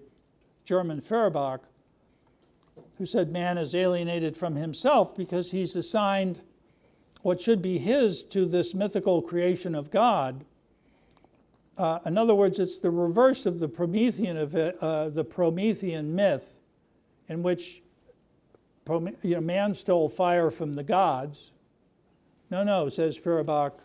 [0.64, 1.62] German Feuerbach,
[2.98, 6.40] who said man is alienated from himself because he's assigned
[7.22, 10.44] what should be his to this mythical creation of God
[11.78, 16.52] uh, in other words, it's the reverse of the Promethean, uh, the Promethean myth,
[17.28, 17.82] in which
[18.88, 21.52] you know, man stole fire from the gods.
[22.50, 23.78] No, no, says Feuerbach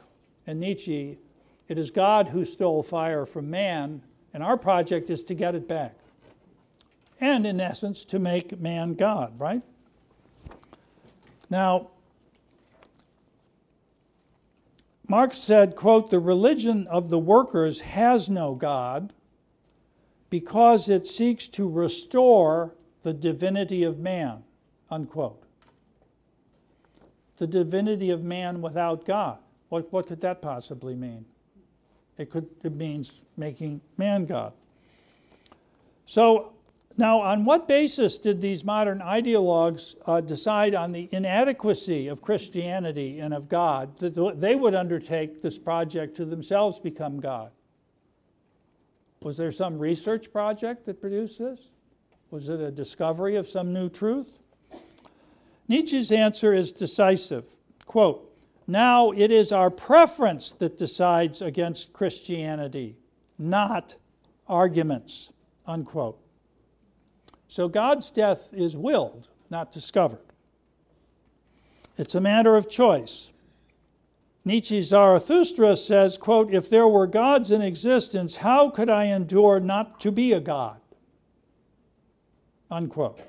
[0.47, 1.19] and Nietzsche,
[1.67, 4.01] it is God who stole fire from man,
[4.33, 5.93] and our project is to get it back.
[7.21, 9.61] And in essence, to make man God, right?
[11.49, 11.89] Now,
[15.09, 19.13] Marx said, quote, the religion of the workers has no God
[20.29, 24.43] because it seeks to restore the divinity of man,
[24.89, 25.43] unquote.
[27.37, 29.39] The divinity of man without God.
[29.69, 31.25] What, what could that possibly mean?
[32.17, 34.53] It, could, it means making man God.
[36.05, 36.53] So
[36.95, 43.19] now, on what basis did these modern ideologues uh, decide on the inadequacy of Christianity
[43.19, 47.51] and of God, that they would undertake this project to themselves become God?
[49.21, 51.69] Was there some research project that produced this?
[52.29, 54.37] Was it a discovery of some new truth?
[55.67, 57.45] Nietzsche's answer is decisive.
[57.85, 58.29] Quote,
[58.67, 62.97] now it is our preference that decides against Christianity,
[63.39, 63.95] not
[64.47, 65.31] arguments,
[65.65, 66.22] unquote.
[67.53, 70.25] So God's death is willed, not discovered.
[71.99, 73.27] It's a matter of choice.
[74.43, 79.99] Nietzsche's Zarathustra says, quote, If there were gods in existence, how could I endure not
[79.99, 80.79] to be a god?
[82.71, 83.21] Unquote.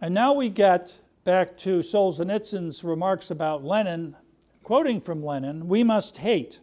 [0.00, 4.16] And now we get back to Solzhenitsyn's remarks about Lenin,
[4.62, 6.60] quoting from Lenin, we must hate.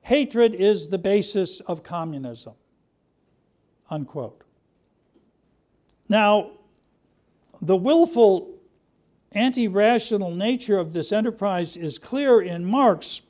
[0.00, 2.54] Hatred is the basis of communism.
[3.88, 4.41] Unquote.
[6.12, 6.50] Now,
[7.62, 8.50] the willful
[9.32, 13.22] anti rational nature of this enterprise is clear in Marx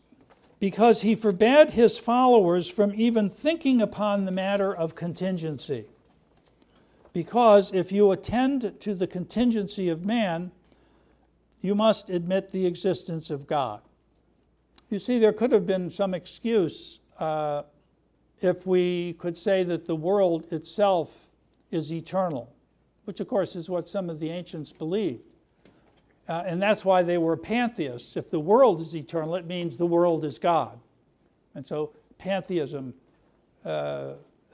[0.59, 5.85] because he forbade his followers from even thinking upon the matter of contingency.
[7.13, 10.51] Because if you attend to the contingency of man,
[11.61, 13.81] you must admit the existence of God.
[14.91, 17.63] You see, there could have been some excuse uh,
[18.41, 21.29] if we could say that the world itself
[21.73, 22.52] is eternal,
[23.05, 25.23] which of course is what some of the ancients believed.
[26.29, 28.17] Uh, and that's why they were pantheists.
[28.17, 30.79] If the world is eternal, it means the world is God.
[31.55, 32.95] And so pantheism,
[33.65, 33.69] uh,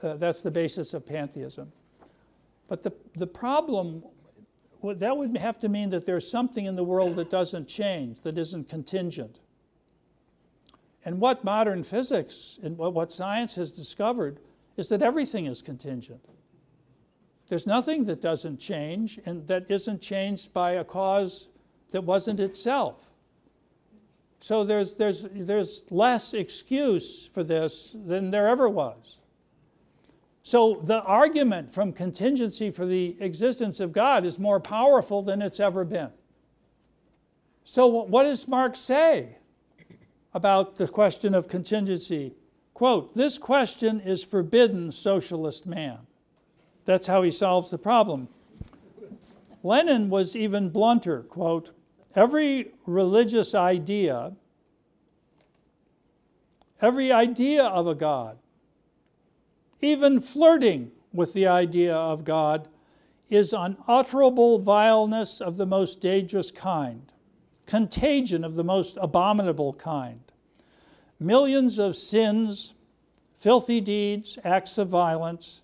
[0.01, 1.71] uh, that's the basis of pantheism.
[2.67, 4.03] But the, the problem,
[4.83, 8.37] that would have to mean that there's something in the world that doesn't change, that
[8.37, 9.39] isn't contingent.
[11.05, 14.39] And what modern physics and what science has discovered
[14.75, 16.23] is that everything is contingent.
[17.49, 21.49] There's nothing that doesn't change and that isn't changed by a cause
[21.91, 23.09] that wasn't itself.
[24.39, 29.17] So there's, there's, there's less excuse for this than there ever was.
[30.43, 35.59] So the argument from contingency for the existence of God is more powerful than it's
[35.59, 36.11] ever been.
[37.63, 39.37] So, what does Marx say
[40.33, 42.33] about the question of contingency?
[42.73, 45.99] Quote, this question is forbidden, socialist man.
[46.89, 48.29] That's how he solves the problem.
[49.61, 51.69] Lenin was even blunter, quote,
[52.15, 54.33] every religious idea,
[56.81, 58.39] every idea of a God,
[59.83, 62.67] even flirting with the idea of God,
[63.29, 67.13] is unutterable vileness of the most dangerous kind,
[67.67, 70.21] contagion of the most abominable kind.
[71.19, 72.73] Millions of sins,
[73.37, 75.61] filthy deeds, acts of violence,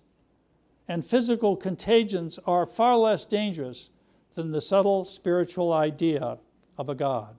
[0.88, 3.90] and physical contagions are far less dangerous
[4.34, 6.38] than the subtle spiritual idea
[6.78, 7.36] of a God.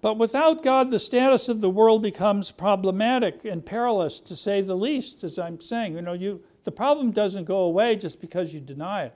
[0.00, 4.76] But without God, the status of the world becomes problematic and perilous, to say the
[4.76, 5.94] least, as I'm saying.
[5.94, 9.14] You know, you, the problem doesn't go away just because you deny it.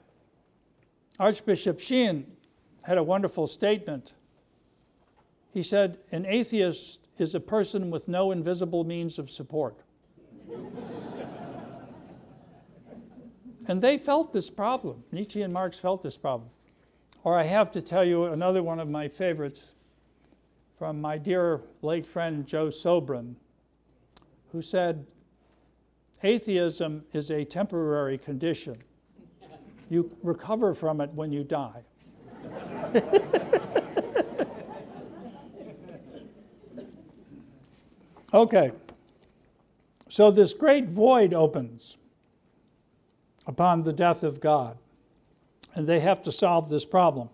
[1.19, 2.25] Archbishop Sheen
[2.81, 4.13] had a wonderful statement.
[5.53, 9.81] He said, An atheist is a person with no invisible means of support.
[13.69, 15.03] And they felt this problem.
[15.11, 16.49] Nietzsche and Marx felt this problem.
[17.23, 19.73] Or I have to tell you another one of my favorites
[20.79, 23.35] from my dear late friend Joe Sobran,
[24.51, 25.05] who said,
[26.23, 28.77] Atheism is a temporary condition.
[29.87, 31.83] You recover from it when you die.
[38.33, 38.71] okay,
[40.09, 41.98] so this great void opens
[43.49, 44.77] upon the death of God.
[45.73, 47.29] And they have to solve this problem.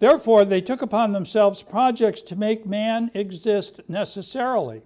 [0.00, 4.82] Therefore, they took upon themselves projects to make man exist necessarily,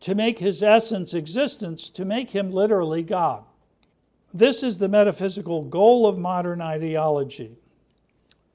[0.00, 3.44] to make his essence existence, to make him literally God.
[4.32, 7.56] This is the metaphysical goal of modern ideology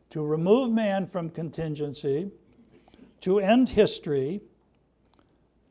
[0.09, 2.29] to remove man from contingency,
[3.21, 4.41] to end history,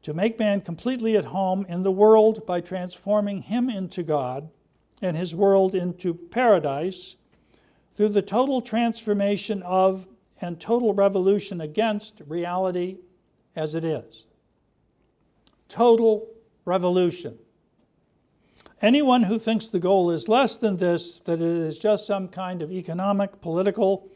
[0.09, 4.48] to make man completely at home in the world by transforming him into God
[5.02, 7.16] and his world into paradise
[7.92, 10.06] through the total transformation of
[10.40, 12.96] and total revolution against reality
[13.54, 14.24] as it is.
[15.68, 16.26] Total
[16.64, 17.38] revolution.
[18.80, 22.62] Anyone who thinks the goal is less than this, that it is just some kind
[22.62, 24.09] of economic, political,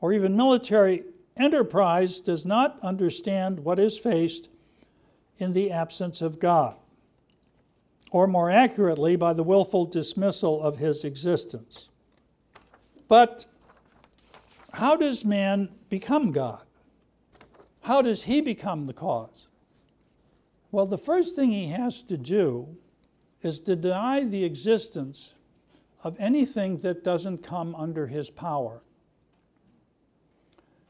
[0.00, 1.04] or even military
[1.36, 4.48] enterprise, does not understand what is faced
[5.38, 6.76] in the absence of God,
[8.10, 11.88] or more accurately, by the willful dismissal of his existence.
[13.06, 13.46] But
[14.72, 16.62] how does man become God?
[17.82, 19.46] How does he become the cause?
[20.70, 22.76] Well, the first thing he has to do
[23.40, 25.34] is to deny the existence
[26.04, 28.82] of anything that doesn't come under his power.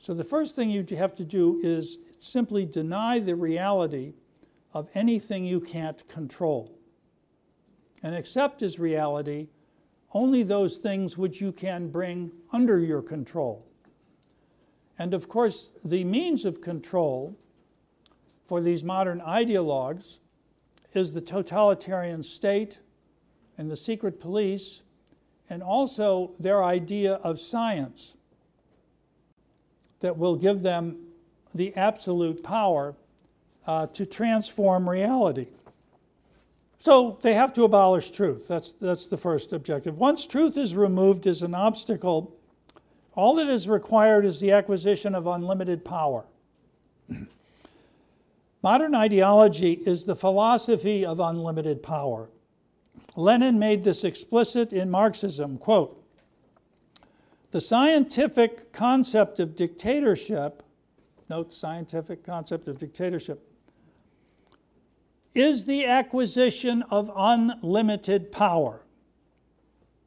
[0.01, 4.15] So the first thing you have to do is simply deny the reality
[4.73, 6.75] of anything you can't control.
[8.01, 9.49] and accept as reality
[10.13, 13.67] only those things which you can bring under your control.
[14.99, 17.37] And of course, the means of control
[18.47, 20.19] for these modern ideologues
[20.95, 22.79] is the totalitarian state
[23.59, 24.83] and the secret police,
[25.51, 28.15] and also their idea of science
[30.01, 30.97] that will give them
[31.55, 32.95] the absolute power
[33.69, 35.47] uh, to transform reality.
[36.81, 38.49] So they have to abolish truth.
[38.49, 39.99] That's, that's the first objective.
[39.99, 42.35] Once truth is removed as an obstacle,
[43.15, 46.25] all that is required is the acquisition of unlimited power.
[48.63, 52.31] Modern ideology is the philosophy of unlimited power.
[53.17, 56.03] Lenin made this explicit in Marxism, quote,
[57.51, 60.63] the scientific concept of dictatorship,
[61.29, 63.48] note scientific concept of dictatorship,
[65.39, 68.83] is the acquisition of unlimited power,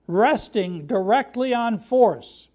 [0.06, 2.50] resting directly on force,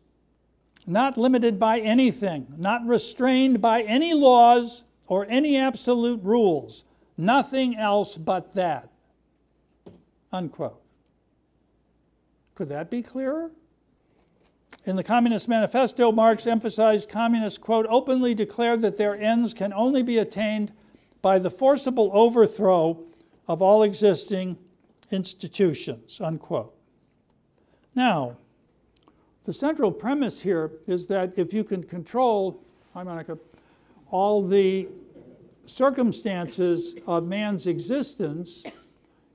[0.86, 6.84] not limited by anything, not restrained by any laws or any absolute rules,
[7.16, 8.90] nothing else but that.
[10.30, 10.82] Unquote.
[12.54, 13.50] Could that be clearer?
[14.84, 20.02] In the Communist Manifesto, Marx emphasized communists, quote, openly declare that their ends can only
[20.02, 20.72] be attained
[21.26, 23.02] by the forcible overthrow
[23.48, 24.56] of all existing
[25.10, 26.72] institutions, unquote.
[27.96, 28.36] Now,
[29.42, 32.62] the central premise here is that if you can control,
[32.94, 33.38] hi Monica,
[34.12, 34.86] all the
[35.66, 38.64] circumstances of man's existence,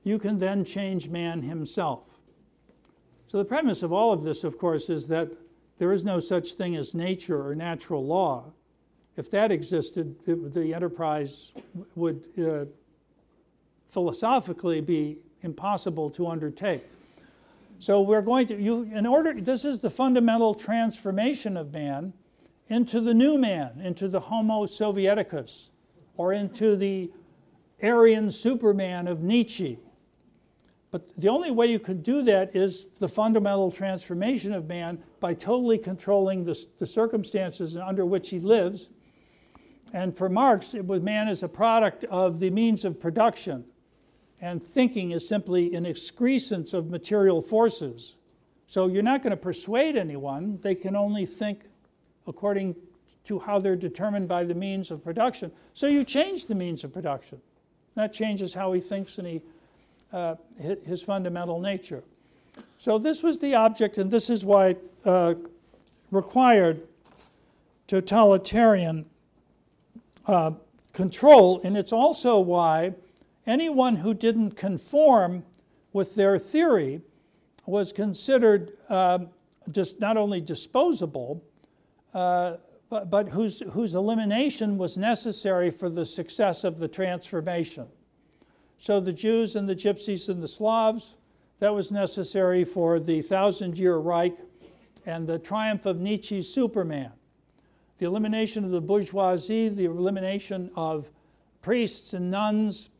[0.02, 2.04] you can then change man himself.
[3.26, 5.30] So, the premise of all of this, of course, is that
[5.76, 8.50] there is no such thing as nature or natural law.
[9.16, 11.52] If that existed, it, the enterprise
[11.94, 12.64] would uh,
[13.90, 16.84] philosophically be impossible to undertake.
[17.78, 22.12] So we're going to you in order this is the fundamental transformation of man
[22.68, 25.68] into the new man, into the Homo Sovieticus,
[26.16, 27.10] or into the
[27.82, 29.78] Aryan Superman of Nietzsche.
[30.92, 35.34] But the only way you could do that is the fundamental transformation of man by
[35.34, 38.88] totally controlling the, the circumstances under which he lives.
[39.92, 43.64] And for Marx, it was man is a product of the means of production,
[44.40, 48.16] and thinking is simply an excrescence of material forces.
[48.66, 51.64] So you're not going to persuade anyone, they can only think
[52.26, 52.74] according
[53.26, 55.52] to how they're determined by the means of production.
[55.74, 57.40] So you change the means of production.
[57.94, 59.42] That changes how he thinks and he
[60.12, 62.04] uh, his fundamental nature.
[62.78, 65.34] So this was the object, and this is why uh,
[66.10, 66.86] required
[67.86, 69.06] totalitarian
[70.26, 70.52] uh,
[70.92, 72.94] control, and it's also why
[73.46, 75.44] anyone who didn't conform
[75.92, 77.00] with their theory
[77.66, 79.18] was considered uh,
[79.70, 81.42] just not only disposable,
[82.14, 82.56] uh,
[82.90, 87.86] but, but whose, whose elimination was necessary for the success of the transformation.
[88.78, 91.14] So the Jews and the Gypsies and the Slavs,
[91.60, 94.34] that was necessary for the Thousand Year Reich
[95.06, 97.12] and the triumph of Nietzsche's Superman.
[98.02, 101.08] The elimination of the bourgeoisie, the elimination of
[101.60, 102.90] priests and nuns,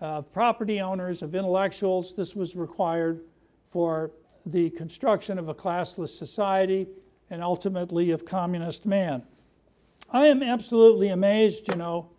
[0.00, 3.22] uh, property owners, of intellectuals, this was required
[3.70, 4.12] for
[4.46, 6.86] the construction of a classless society
[7.28, 9.24] and ultimately of communist man.
[10.12, 12.10] I am absolutely amazed, you know,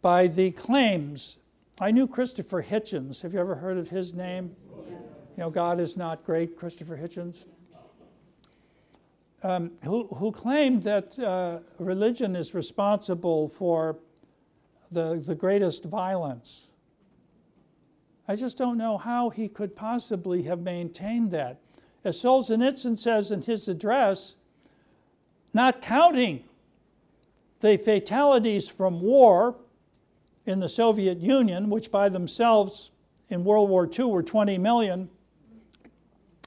[0.00, 1.36] by the claims
[1.78, 3.20] I knew Christopher Hitchens.
[3.20, 4.56] Have you ever heard of his name?
[4.78, 7.44] You know, God is not great, Christopher Hitchens.
[9.42, 13.98] Um, who, who claimed that uh, religion is responsible for
[14.90, 16.68] the, the greatest violence.
[18.26, 21.60] I just don't know how he could possibly have maintained that.
[22.02, 24.36] As Solzhenitsyn says in his address,
[25.52, 26.44] not counting
[27.60, 29.56] the fatalities from war,
[30.46, 32.92] in the Soviet Union, which by themselves
[33.28, 35.10] in World War II were 20 million,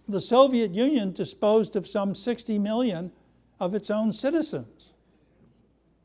[0.09, 3.11] the Soviet Union disposed of some 60 million
[3.59, 4.93] of its own citizens.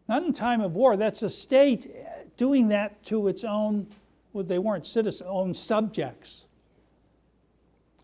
[0.09, 1.91] Not in time of war, that's a state
[2.37, 3.87] doing that to its own,
[4.33, 6.47] well, they weren't citizens, own subjects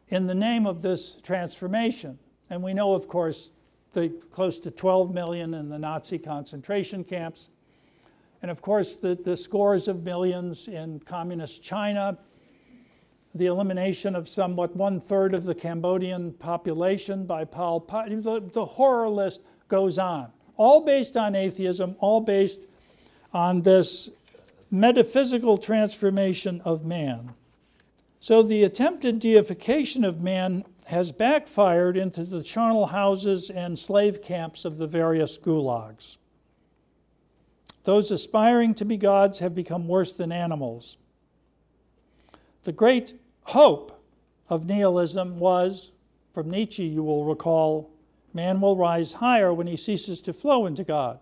[0.09, 2.19] in the name of this transformation.
[2.49, 3.51] And we know, of course,
[3.93, 7.51] the close to 12 million in the Nazi concentration camps
[8.43, 12.17] and of course, the, the scores of millions in communist China,
[13.35, 18.09] the elimination of somewhat one third of the Cambodian population by Pol Pot.
[18.09, 20.33] The, the horror list goes on.
[20.57, 22.67] All based on atheism, all based
[23.33, 24.11] on this
[24.71, 27.33] metaphysical transformation of man.
[28.21, 34.65] So the attempted deification of man has backfired into the charnel houses and slave camps
[34.65, 36.17] of the various gulags.
[37.85, 40.99] Those aspiring to be gods have become worse than animals.
[42.65, 44.03] The great hope
[44.49, 45.93] of nihilism was,
[46.33, 47.91] from Nietzsche, you will recall,
[48.35, 51.21] man will rise higher when he ceases to flow into God.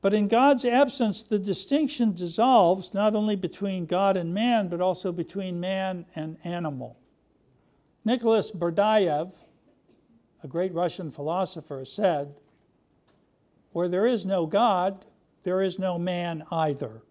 [0.00, 5.10] But in God's absence, the distinction dissolves not only between God and man, but also
[5.10, 6.96] between man and animal.
[8.04, 9.32] Nicholas Berdyaev,
[10.44, 12.34] a great Russian philosopher, said,
[13.72, 15.04] Where there is no God,
[15.42, 17.02] there is no man either.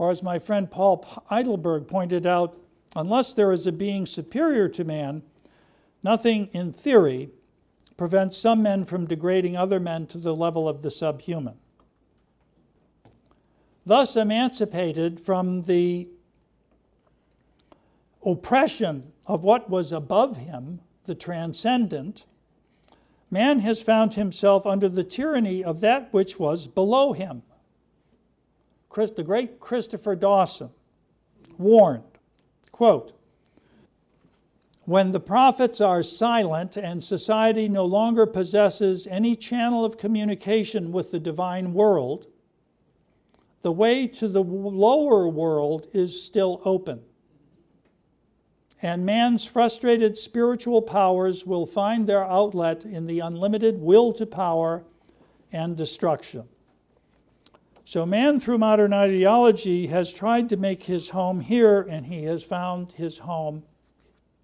[0.00, 2.58] Or, as my friend Paul Eidelberg pointed out,
[2.96, 5.20] unless there is a being superior to man,
[6.02, 7.28] nothing in theory
[7.98, 11.58] prevents some men from degrading other men to the level of the subhuman.
[13.84, 16.08] Thus, emancipated from the
[18.24, 22.24] oppression of what was above him, the transcendent,
[23.30, 27.42] man has found himself under the tyranny of that which was below him.
[28.90, 30.68] Chris, the great Christopher Dawson
[31.56, 32.04] warned,
[32.70, 33.12] quote,
[34.84, 41.10] when the prophets are silent and society no longer possesses any channel of communication with
[41.10, 42.26] the divine world,
[43.62, 47.00] the way to the lower world is still open
[48.82, 54.84] and man's frustrated spiritual powers will find their outlet in the unlimited will to power
[55.52, 56.48] and destruction.
[57.90, 62.44] So, man, through modern ideology, has tried to make his home here, and he has
[62.44, 63.64] found his home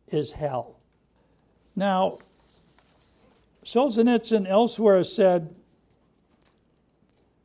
[0.08, 0.80] is hell.
[1.76, 2.18] Now,
[3.64, 5.54] Solzhenitsyn elsewhere said,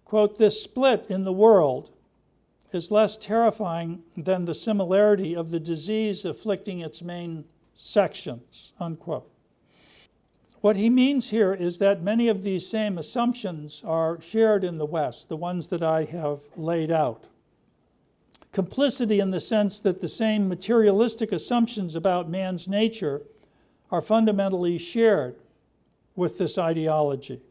[0.04, 1.91] quote, this split in the world
[2.74, 7.45] is less terrifying than the similarity of the disease afflicting its main
[7.76, 8.74] sections.
[8.80, 9.30] Unquote.
[10.62, 14.86] What he means here is that many of these same assumptions are shared in the
[14.86, 17.26] West, the ones that I have laid out.
[18.51, 23.24] Complicity in the sense that the same materialistic assumptions about man's nature
[23.89, 25.36] are fundamentally shared
[26.16, 27.41] with this ideology.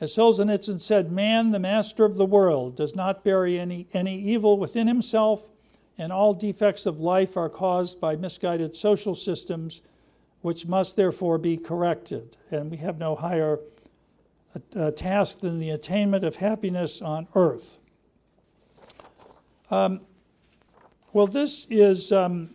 [0.00, 4.58] As Solzhenitsyn said, man, the master of the world, does not bury any, any evil
[4.58, 5.46] within himself,
[5.96, 9.80] and all defects of life are caused by misguided social systems,
[10.44, 12.36] which must therefore be corrected.
[12.50, 13.60] And we have no higher
[14.76, 17.78] uh, task than the attainment of happiness on earth.
[19.70, 20.02] Um,
[21.14, 22.12] well, this is.
[22.12, 22.50] Um,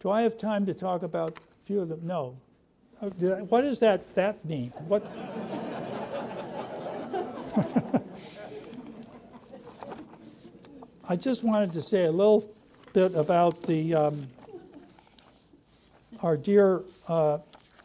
[0.00, 2.00] do I have time to talk about a few of them?
[2.02, 2.36] No.
[3.00, 3.10] Uh,
[3.46, 4.72] what does that, that mean?
[4.88, 5.06] What?
[11.08, 12.52] I just wanted to say a little
[12.92, 14.26] bit about the um,
[16.22, 17.38] our dear uh,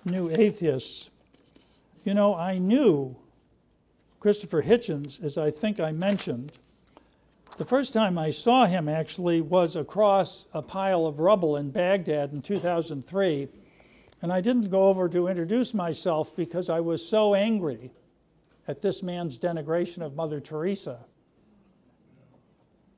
[0.05, 1.09] new atheists.
[2.03, 3.17] You know, I knew
[4.19, 6.53] Christopher Hitchens, as I think I mentioned.
[7.57, 12.31] The first time I saw him actually was across a pile of rubble in Baghdad
[12.31, 13.47] in 2003.
[14.21, 17.91] And I didn't go over to introduce myself because I was so angry
[18.67, 21.05] at this man's denigration of Mother Teresa.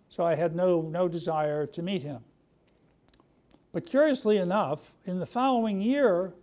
[0.10, 2.20] So I had no, no desire to meet him.
[3.72, 6.34] But curiously enough, in the following year,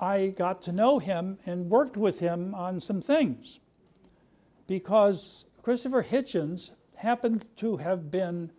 [0.00, 3.60] I got to know him and worked with him on some things.
[4.66, 8.50] Because Christopher Hitchens happened to have been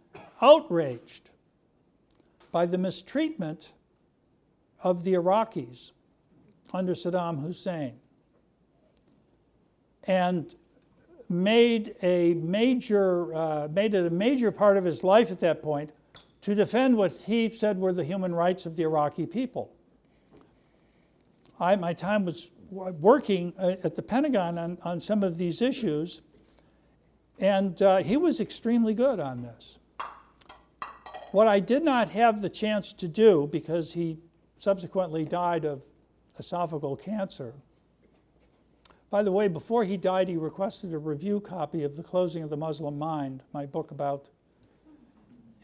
[0.42, 1.30] outraged
[2.52, 3.72] by the mistreatment
[4.82, 5.92] of the Iraqis
[6.74, 8.00] under Saddam Hussein
[10.04, 10.56] and
[11.28, 15.92] made a major uh, made it a major part of his life at that point
[16.42, 19.74] to defend what he said were the human rights of the Iraqi people.
[21.60, 26.22] I, my time was working uh, at the Pentagon on, on some of these issues,
[27.40, 29.80] and uh, he was extremely good on this.
[31.32, 34.18] What I did not have the chance to do, because he
[34.58, 35.84] subsequently died of
[36.40, 37.54] esophageal cancer,
[39.10, 42.50] by the way, before he died, he requested a review copy of The Closing of
[42.50, 44.28] the Muslim Mind, my book about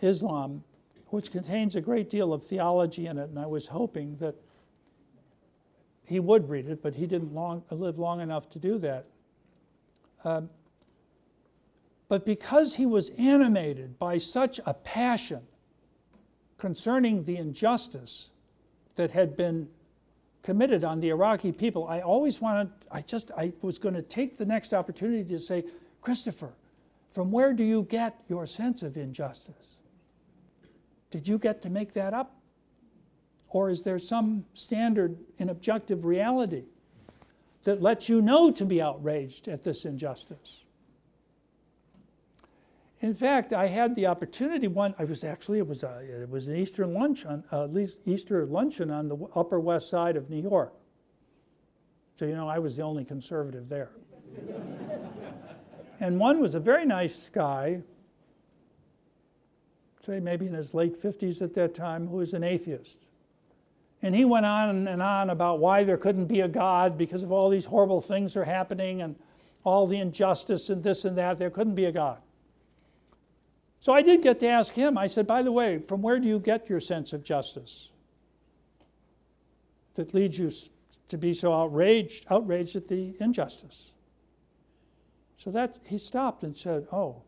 [0.02, 0.64] Islam,
[1.08, 4.36] which contains a great deal of theology in it, and I was hoping that
[6.04, 9.06] he would read it, but he didn't long, live long enough to do that.
[10.24, 10.50] Um,
[12.08, 15.42] but because he was animated by such a passion
[16.58, 18.30] concerning the injustice
[18.96, 19.68] that had been
[20.44, 24.38] committed on the Iraqi people, I always wanted, I just, I was going to take
[24.38, 25.64] the next opportunity to say,
[26.02, 26.54] Christopher,
[27.16, 29.75] From where do you get your sense of injustice?
[31.16, 32.36] Did you get to make that up?
[33.48, 36.66] Or is there some standard in objective reality
[37.64, 40.66] that lets you know to be outraged at this injustice?
[43.00, 44.94] In fact, I had the opportunity one.
[45.00, 47.70] I was actually it was a, it was an Easter lunch on uh,
[48.06, 50.74] Easter luncheon on the Upper West Side of New York.
[52.18, 53.92] So you know, I was the only conservative there.
[56.02, 57.84] and one was a very nice guy,
[60.06, 63.00] say maybe in his late 50s at that time, who was an atheist.
[64.02, 67.32] And he went on and on about why there couldn't be a God because of
[67.32, 69.16] all these horrible things are happening and
[69.64, 71.40] all the injustice and this and that.
[71.40, 72.20] There couldn't be a God.
[73.80, 76.28] So I did get to ask him, I said, by the way, from where do
[76.28, 77.90] you get your sense of justice
[79.96, 80.52] that leads you
[81.08, 83.92] to be so outraged, outraged at the injustice?
[85.38, 87.22] So that he stopped and said, Oh,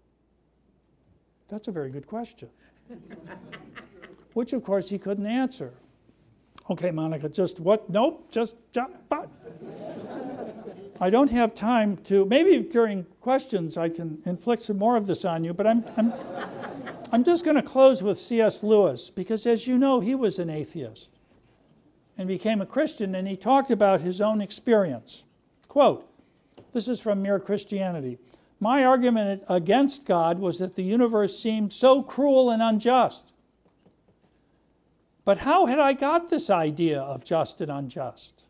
[1.49, 2.49] that's a very good question.
[4.33, 5.73] Which of course he couldn't answer.
[6.69, 7.89] Okay, Monica, just what?
[7.89, 9.29] Nope, just jump, but.
[10.99, 15.25] I don't have time to, maybe during questions I can inflict some more of this
[15.25, 16.13] on you, but I'm, I'm,
[17.11, 18.63] I'm just going to close with C.S.
[18.63, 21.11] Lewis because, as you know, he was an atheist
[22.17, 25.23] and became a Christian, and he talked about his own experience.
[25.67, 26.09] Quote,
[26.73, 28.17] this is from Mere Christianity.
[28.59, 33.33] My argument against God was that the universe seemed so cruel and unjust.
[35.25, 38.45] But how had I got this idea of just and unjust?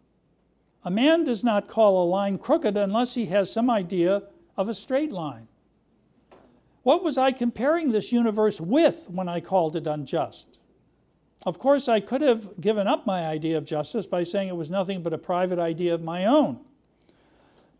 [0.86, 4.24] A man does not call a line crooked unless he has some idea
[4.56, 5.48] of a straight line.
[6.84, 10.60] What was I comparing this universe with when I called it unjust?
[11.46, 14.70] Of course, I could have given up my idea of justice by saying it was
[14.70, 16.62] nothing but a private idea of my own.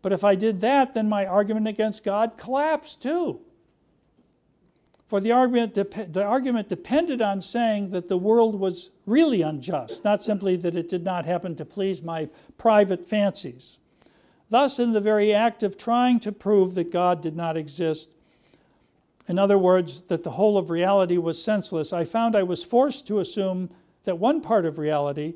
[0.02, 3.40] But if I did that, then my argument against God collapsed too.
[5.06, 10.22] For the argument, the argument depended on saying that the world was really unjust, not
[10.22, 12.28] simply that it did not happen to please my
[12.58, 13.78] private fancies.
[14.50, 18.10] Thus, in the very act of trying to prove that God did not exist,
[19.26, 23.06] in other words, that the whole of reality was senseless, I found I was forced
[23.06, 23.70] to assume
[24.04, 25.34] that one part of reality,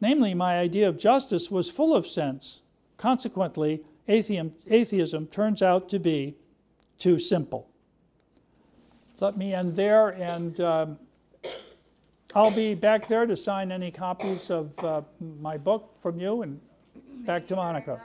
[0.00, 2.60] namely my idea of justice, was full of sense.
[2.98, 6.36] Consequently, atheism, atheism turns out to be
[6.98, 7.68] too simple
[9.22, 10.98] let me end there, and um,
[12.34, 15.02] I'll be back there to sign any copies of uh,
[15.40, 16.60] my book from you, and
[17.24, 18.00] back to Monica.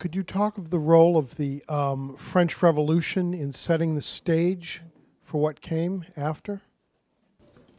[0.00, 4.82] Could you talk of the role of the um, French Revolution in setting the stage
[5.22, 6.62] for what came after?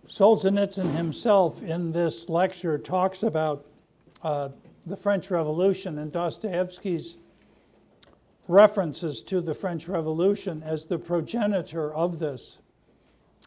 [0.07, 3.65] Solzhenitsyn himself in this lecture talks about
[4.21, 4.49] uh,
[4.85, 7.17] the French Revolution and Dostoevsky's
[8.47, 12.59] references to the French Revolution as the progenitor of this,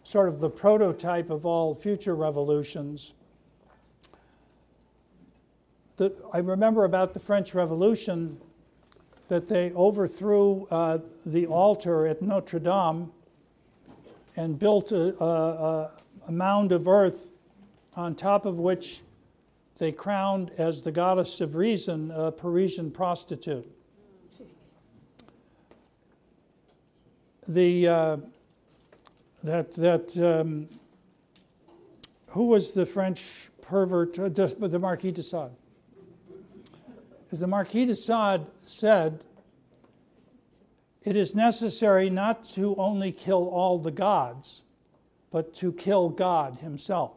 [0.03, 3.13] sort of the prototype of all future revolutions.
[5.97, 8.41] The, I remember about the French Revolution
[9.29, 13.13] that they overthrew uh, the altar at Notre Dame
[14.37, 15.91] and built a, a, a
[16.33, 17.31] mound of earth
[17.95, 19.03] on top of which
[19.79, 23.71] they crowned as the goddess of reason a Parisian prostitute.
[27.47, 28.17] The uh,
[29.43, 30.69] that that um,
[32.29, 34.19] who was the French pervert?
[34.19, 35.51] Uh, the Marquis de Sade.
[37.31, 39.25] As the Marquis de Sade said,
[41.05, 44.63] it is necessary not to only kill all the gods,
[45.31, 47.13] but to kill God Himself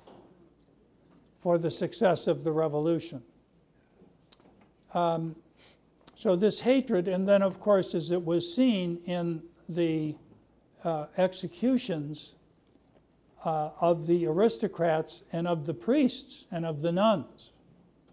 [1.39, 3.23] for the success of the revolution.
[4.93, 5.35] Um,
[6.15, 10.15] so, this hatred, and then, of course, as it was seen in the
[10.83, 12.35] uh, executions
[13.43, 17.51] uh, of the aristocrats and of the priests and of the nuns,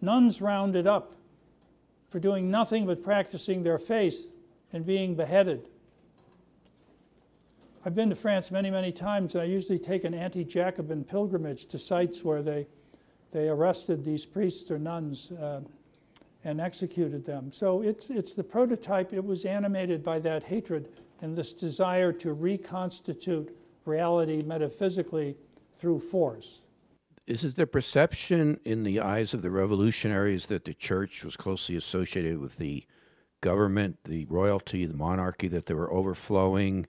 [0.00, 1.16] nuns rounded up
[2.08, 4.26] for doing nothing but practicing their faith
[4.72, 5.68] and being beheaded.
[7.84, 11.66] I've been to France many, many times, and I usually take an anti Jacobin pilgrimage
[11.66, 12.66] to sites where they
[13.32, 15.60] they arrested these priests or nuns uh,
[16.44, 17.52] and executed them.
[17.52, 20.88] So it's, it's the prototype, it was animated by that hatred
[21.20, 25.36] and this desire to reconstitute reality metaphysically
[25.76, 26.60] through force.
[27.26, 31.76] Is it the perception in the eyes of the revolutionaries that the church was closely
[31.76, 32.86] associated with the
[33.42, 36.86] government, the royalty, the monarchy, that they were overflowing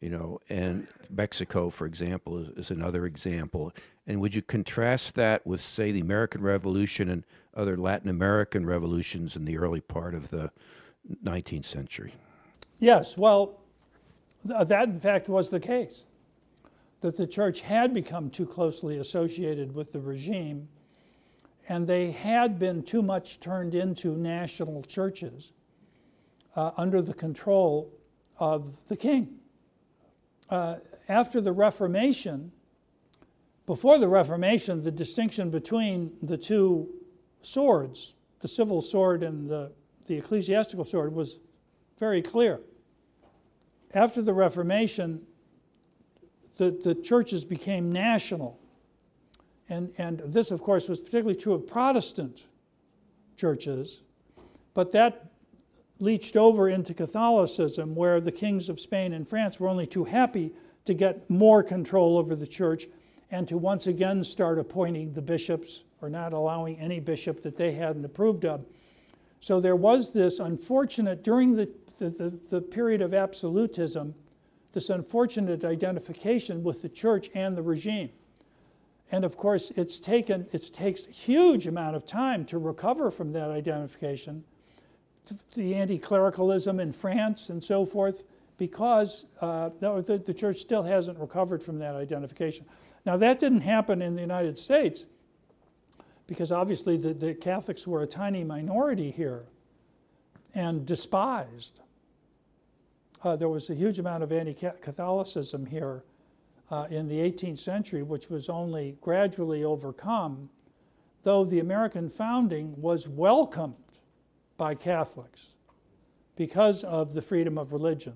[0.00, 3.72] you know, and Mexico, for example, is, is another example.
[4.06, 7.24] And would you contrast that with, say, the American Revolution and
[7.54, 10.50] other Latin American revolutions in the early part of the
[11.22, 12.14] 19th century?
[12.78, 13.60] Yes, well,
[14.46, 16.04] th- that in fact was the case.
[17.02, 20.68] That the church had become too closely associated with the regime,
[21.68, 25.52] and they had been too much turned into national churches
[26.56, 27.92] uh, under the control
[28.38, 29.39] of the king.
[30.50, 30.76] Uh,
[31.08, 32.50] after the Reformation,
[33.66, 36.88] before the Reformation, the distinction between the two
[37.42, 39.70] swords, the civil sword and the,
[40.06, 41.38] the ecclesiastical sword, was
[42.00, 42.60] very clear.
[43.94, 45.22] After the Reformation,
[46.56, 48.58] the, the churches became national.
[49.68, 52.44] And, and this, of course, was particularly true of Protestant
[53.36, 54.00] churches,
[54.74, 55.29] but that
[56.00, 60.52] leached over into Catholicism, where the kings of Spain and France were only too happy
[60.86, 62.88] to get more control over the church
[63.30, 67.72] and to once again start appointing the bishops or not allowing any bishop that they
[67.72, 68.64] hadn't approved of.
[69.40, 74.14] So there was this unfortunate, during the, the, the, period of absolutism,
[74.72, 78.10] this unfortunate identification with the church and the regime.
[79.12, 83.50] And of course, it's taken, it takes huge amount of time to recover from that
[83.50, 84.44] identification
[85.54, 88.24] the anti clericalism in France and so forth,
[88.58, 92.66] because uh, the, the church still hasn't recovered from that identification.
[93.06, 95.06] Now, that didn't happen in the United States
[96.26, 99.46] because obviously the, the Catholics were a tiny minority here
[100.54, 101.80] and despised.
[103.24, 106.04] Uh, there was a huge amount of anti Catholicism here
[106.70, 110.48] uh, in the 18th century, which was only gradually overcome,
[111.24, 113.74] though the American founding was welcomed
[114.60, 115.54] by Catholics
[116.36, 118.12] because of the freedom of religion.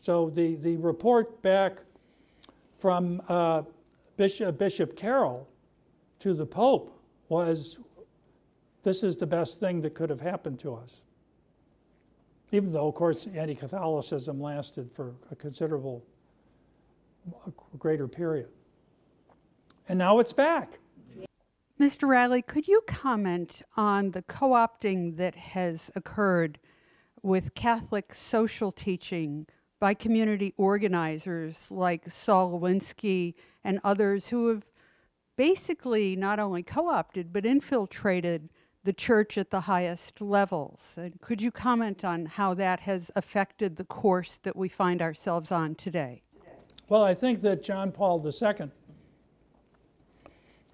[0.00, 1.74] So the, the report back
[2.78, 3.64] from uh,
[4.16, 5.46] Bishop, Bishop Carroll
[6.20, 6.98] to the Pope
[7.28, 7.78] was
[8.82, 11.02] this is the best thing that could have happened to us.
[12.50, 16.02] Even though, of course, anti Catholicism lasted for a considerable,
[17.46, 18.48] a greater period.
[19.86, 20.78] And now it's back.
[21.82, 22.06] Mr.
[22.06, 26.60] Reilly, could you comment on the co opting that has occurred
[27.24, 29.48] with Catholic social teaching
[29.80, 34.70] by community organizers like Saul Alinsky and others who have
[35.36, 38.48] basically not only co opted but infiltrated
[38.84, 40.94] the church at the highest levels?
[40.96, 45.50] And could you comment on how that has affected the course that we find ourselves
[45.50, 46.22] on today?
[46.88, 48.70] Well, I think that John Paul II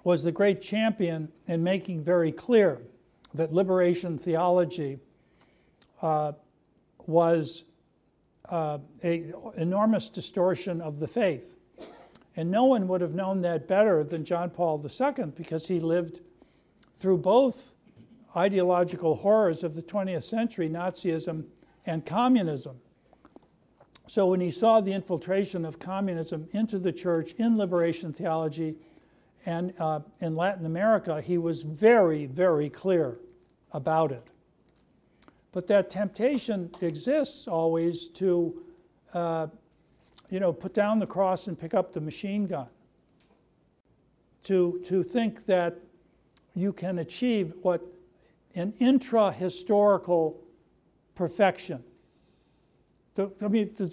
[0.09, 2.81] was the great champion in making very clear
[3.35, 4.99] that liberation theology
[6.01, 6.33] uh,
[7.07, 7.65] was
[8.49, 11.59] uh, an enormous distortion of the faith.
[12.37, 16.21] And no one would have known that better than John Paul II because he lived
[16.97, 17.75] through both
[18.35, 21.45] ideological horrors of the 20th century, Nazism
[21.85, 22.79] and communism.
[24.07, 28.77] So when he saw the infiltration of communism into the church in liberation theology,
[29.47, 33.19] and uh, in Latin America, he was very, very clear
[33.73, 34.27] about it.
[35.53, 38.63] But that temptation exists always to,
[39.15, 39.47] uh,
[40.31, 42.67] you know, put down the cross and pick up the machine gun.
[44.45, 45.79] To, to think that
[46.55, 47.85] you can achieve what
[48.55, 50.41] an intra historical
[51.15, 51.83] perfection.
[53.15, 53.93] The, I mean, the,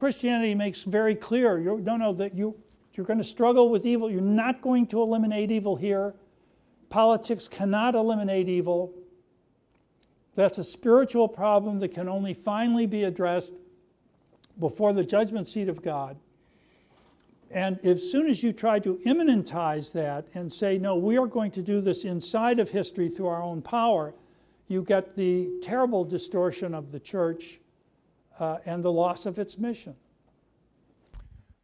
[0.00, 2.54] Christianity makes very clear, you, no, no, that you,
[2.94, 4.10] you're going to struggle with evil.
[4.10, 6.14] You're not going to eliminate evil here.
[6.88, 8.92] Politics cannot eliminate evil.
[10.36, 13.54] That's a spiritual problem that can only finally be addressed
[14.58, 16.16] before the judgment seat of God.
[17.50, 21.52] And as soon as you try to immanentize that and say, no, we are going
[21.52, 24.12] to do this inside of history through our own power,
[24.66, 27.58] you get the terrible distortion of the church
[28.40, 29.94] uh, and the loss of its mission.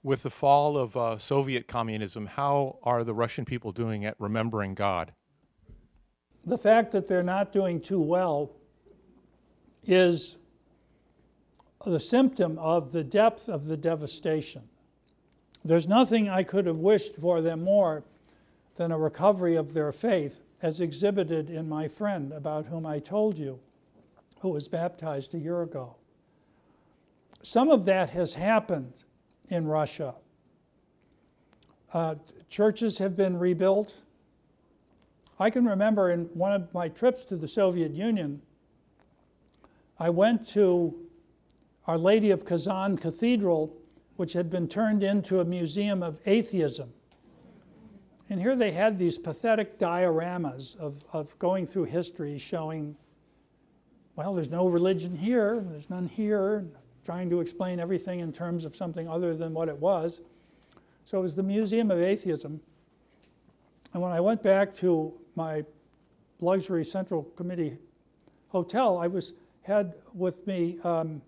[0.03, 4.74] With the fall of uh, Soviet communism, how are the Russian people doing at remembering
[4.74, 5.12] God?
[6.44, 8.51] The fact that they're not doing too well
[9.84, 10.36] is
[11.84, 14.62] the symptom of the depth of the devastation.
[15.64, 18.05] There's nothing I could have wished for them more
[18.76, 23.36] than a recovery of their faith, as exhibited in my friend about whom I told
[23.36, 23.61] you,
[24.40, 25.96] who was baptized a year ago.
[27.42, 29.05] Some of that has happened
[29.51, 30.14] in Russia.
[31.92, 32.14] Uh,
[32.48, 33.94] churches have been rebuilt.
[35.38, 38.42] I can remember in one of my trips to the Soviet Union,
[39.98, 40.94] I went to
[41.86, 43.76] Our Lady of Kazan Cathedral,
[44.16, 46.92] which had been turned into a museum of atheism.
[48.28, 52.96] And here they had these pathetic dioramas of, of going through history showing,
[54.14, 56.66] well, there's no religion here, there's none here,
[57.11, 60.20] trying to explain everything in terms of something other than what it was.
[61.04, 62.61] So it was the Museum of Atheism.
[63.92, 65.64] And when I went back to my
[66.38, 67.78] luxury Central Committee
[68.50, 69.32] hotel, I was
[69.62, 71.20] had with me um,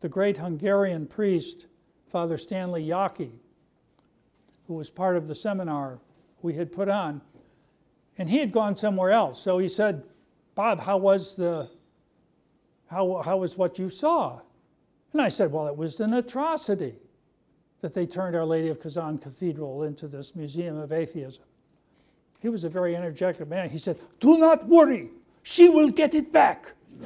[0.00, 1.66] the great Hungarian priest,
[2.10, 3.30] Father Stanley Jaki,
[4.66, 6.00] who was part of the seminar
[6.42, 7.20] we had put on.
[8.18, 9.40] And he had gone somewhere else.
[9.40, 10.02] So he said,
[10.56, 11.70] Bob, how was the
[12.88, 14.40] how, how was what you saw?
[15.12, 16.96] And I said, Well, it was an atrocity
[17.80, 21.44] that they turned Our Lady of Kazan Cathedral into this museum of atheism.
[22.40, 23.70] He was a very energetic man.
[23.70, 25.10] He said, Do not worry,
[25.42, 26.72] she will get it back.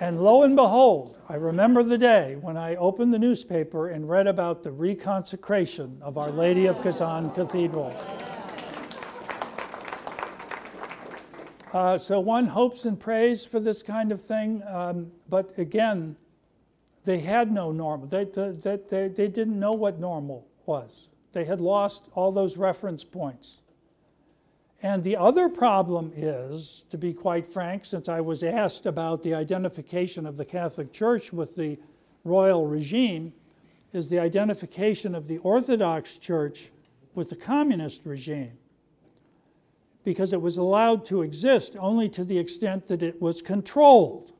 [0.00, 4.26] and lo and behold, I remember the day when I opened the newspaper and read
[4.26, 7.94] about the reconsecration of Our Lady of Kazan Cathedral.
[11.74, 16.14] Uh, so one hopes and prays for this kind of thing, um, but again,
[17.04, 18.06] they had no normal.
[18.06, 21.08] They, they, they, they didn't know what normal was.
[21.32, 23.58] They had lost all those reference points.
[24.84, 29.34] And the other problem is, to be quite frank, since I was asked about the
[29.34, 31.76] identification of the Catholic Church with the
[32.22, 33.32] royal regime,
[33.92, 36.70] is the identification of the Orthodox Church
[37.16, 38.58] with the communist regime.
[40.04, 44.32] Because it was allowed to exist only to the extent that it was controlled.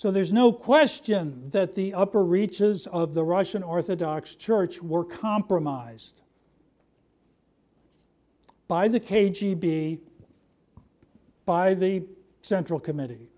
[0.00, 6.22] So there's no question that the upper reaches of the Russian Orthodox Church were compromised
[8.66, 9.98] by the KGB,
[11.44, 12.04] by the
[12.40, 13.28] Central Committee,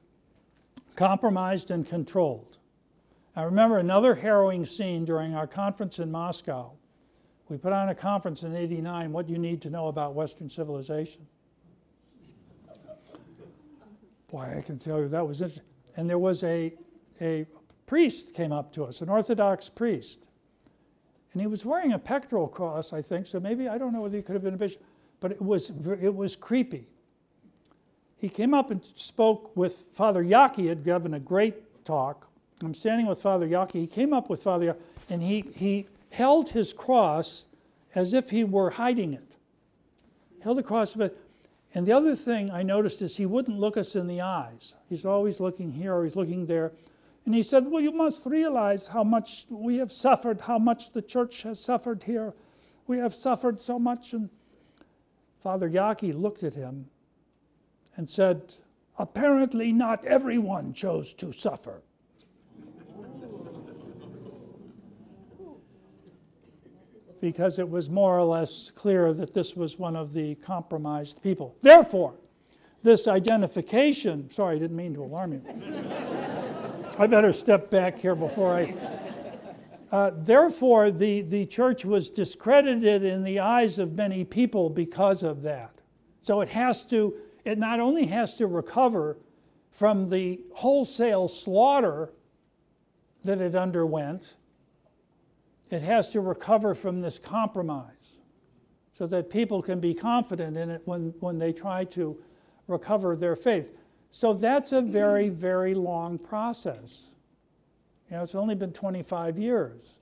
[0.94, 2.58] compromised and controlled.
[3.34, 6.72] I remember another harrowing scene during our conference in Moscow.
[7.52, 11.26] We put on a conference in 89, What You Need to Know About Western Civilization.
[14.30, 15.66] Boy, I can tell you that was interesting
[15.98, 16.72] and there was a,
[17.20, 17.44] a
[17.84, 20.20] priest came up to us, an Orthodox priest.
[21.34, 24.16] And he was wearing a pectoral cross, I think, so maybe, I don't know whether
[24.16, 24.82] he could have been a bishop,
[25.20, 26.86] but it was, it was creepy.
[28.16, 32.28] He came up and spoke with Father Jaki, had given a great talk.
[32.62, 33.72] I'm standing with Father Jaki.
[33.72, 34.76] He came up with Father Jaki,
[35.10, 37.46] and he, he held his cross
[37.94, 39.36] as if he were hiding it.
[40.42, 41.16] Held the cross, but
[41.74, 44.74] and the other thing I noticed is he wouldn't look us in the eyes.
[44.88, 46.72] He's always looking here or he's looking there.
[47.24, 51.00] And he said, Well, you must realize how much we have suffered, how much the
[51.00, 52.34] church has suffered here.
[52.86, 54.12] We have suffered so much.
[54.12, 54.28] And
[55.42, 56.90] Father Jaki looked at him
[57.96, 58.54] and said,
[58.98, 61.80] Apparently, not everyone chose to suffer.
[67.22, 71.56] Because it was more or less clear that this was one of the compromised people.
[71.62, 72.14] Therefore,
[72.82, 75.42] this identification, sorry, I didn't mean to alarm you.
[76.98, 78.74] I better step back here before I.
[79.92, 85.42] Uh, therefore, the, the church was discredited in the eyes of many people because of
[85.42, 85.70] that.
[86.22, 87.14] So it has to,
[87.44, 89.16] it not only has to recover
[89.70, 92.12] from the wholesale slaughter
[93.22, 94.34] that it underwent,
[95.72, 98.18] it has to recover from this compromise
[98.96, 102.16] so that people can be confident in it when, when they try to
[102.68, 103.72] recover their faith.
[104.10, 107.06] So that's a very, very long process.
[108.10, 109.94] You know, it's only been 25 years,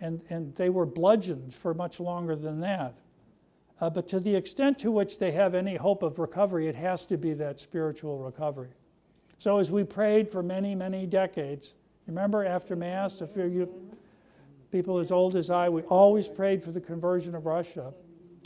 [0.00, 2.94] and, and they were bludgeoned for much longer than that.
[3.78, 7.04] Uh, but to the extent to which they have any hope of recovery, it has
[7.06, 8.70] to be that spiritual recovery.
[9.38, 11.74] So as we prayed for many, many decades,
[12.06, 13.89] remember after Mass, if you
[14.70, 17.92] people as old as I, we always prayed for the conversion of Russia.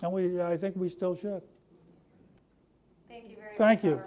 [0.03, 1.43] And we, I think we still should.
[3.09, 3.59] Thank you very much.
[3.59, 3.93] Thank much.
[3.93, 4.03] you.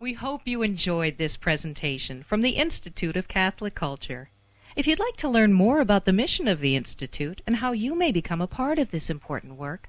[0.00, 4.28] We hope you enjoyed this presentation from the Institute of Catholic Culture.
[4.76, 7.94] If you'd like to learn more about the mission of the Institute and how you
[7.94, 9.88] may become a part of this important work,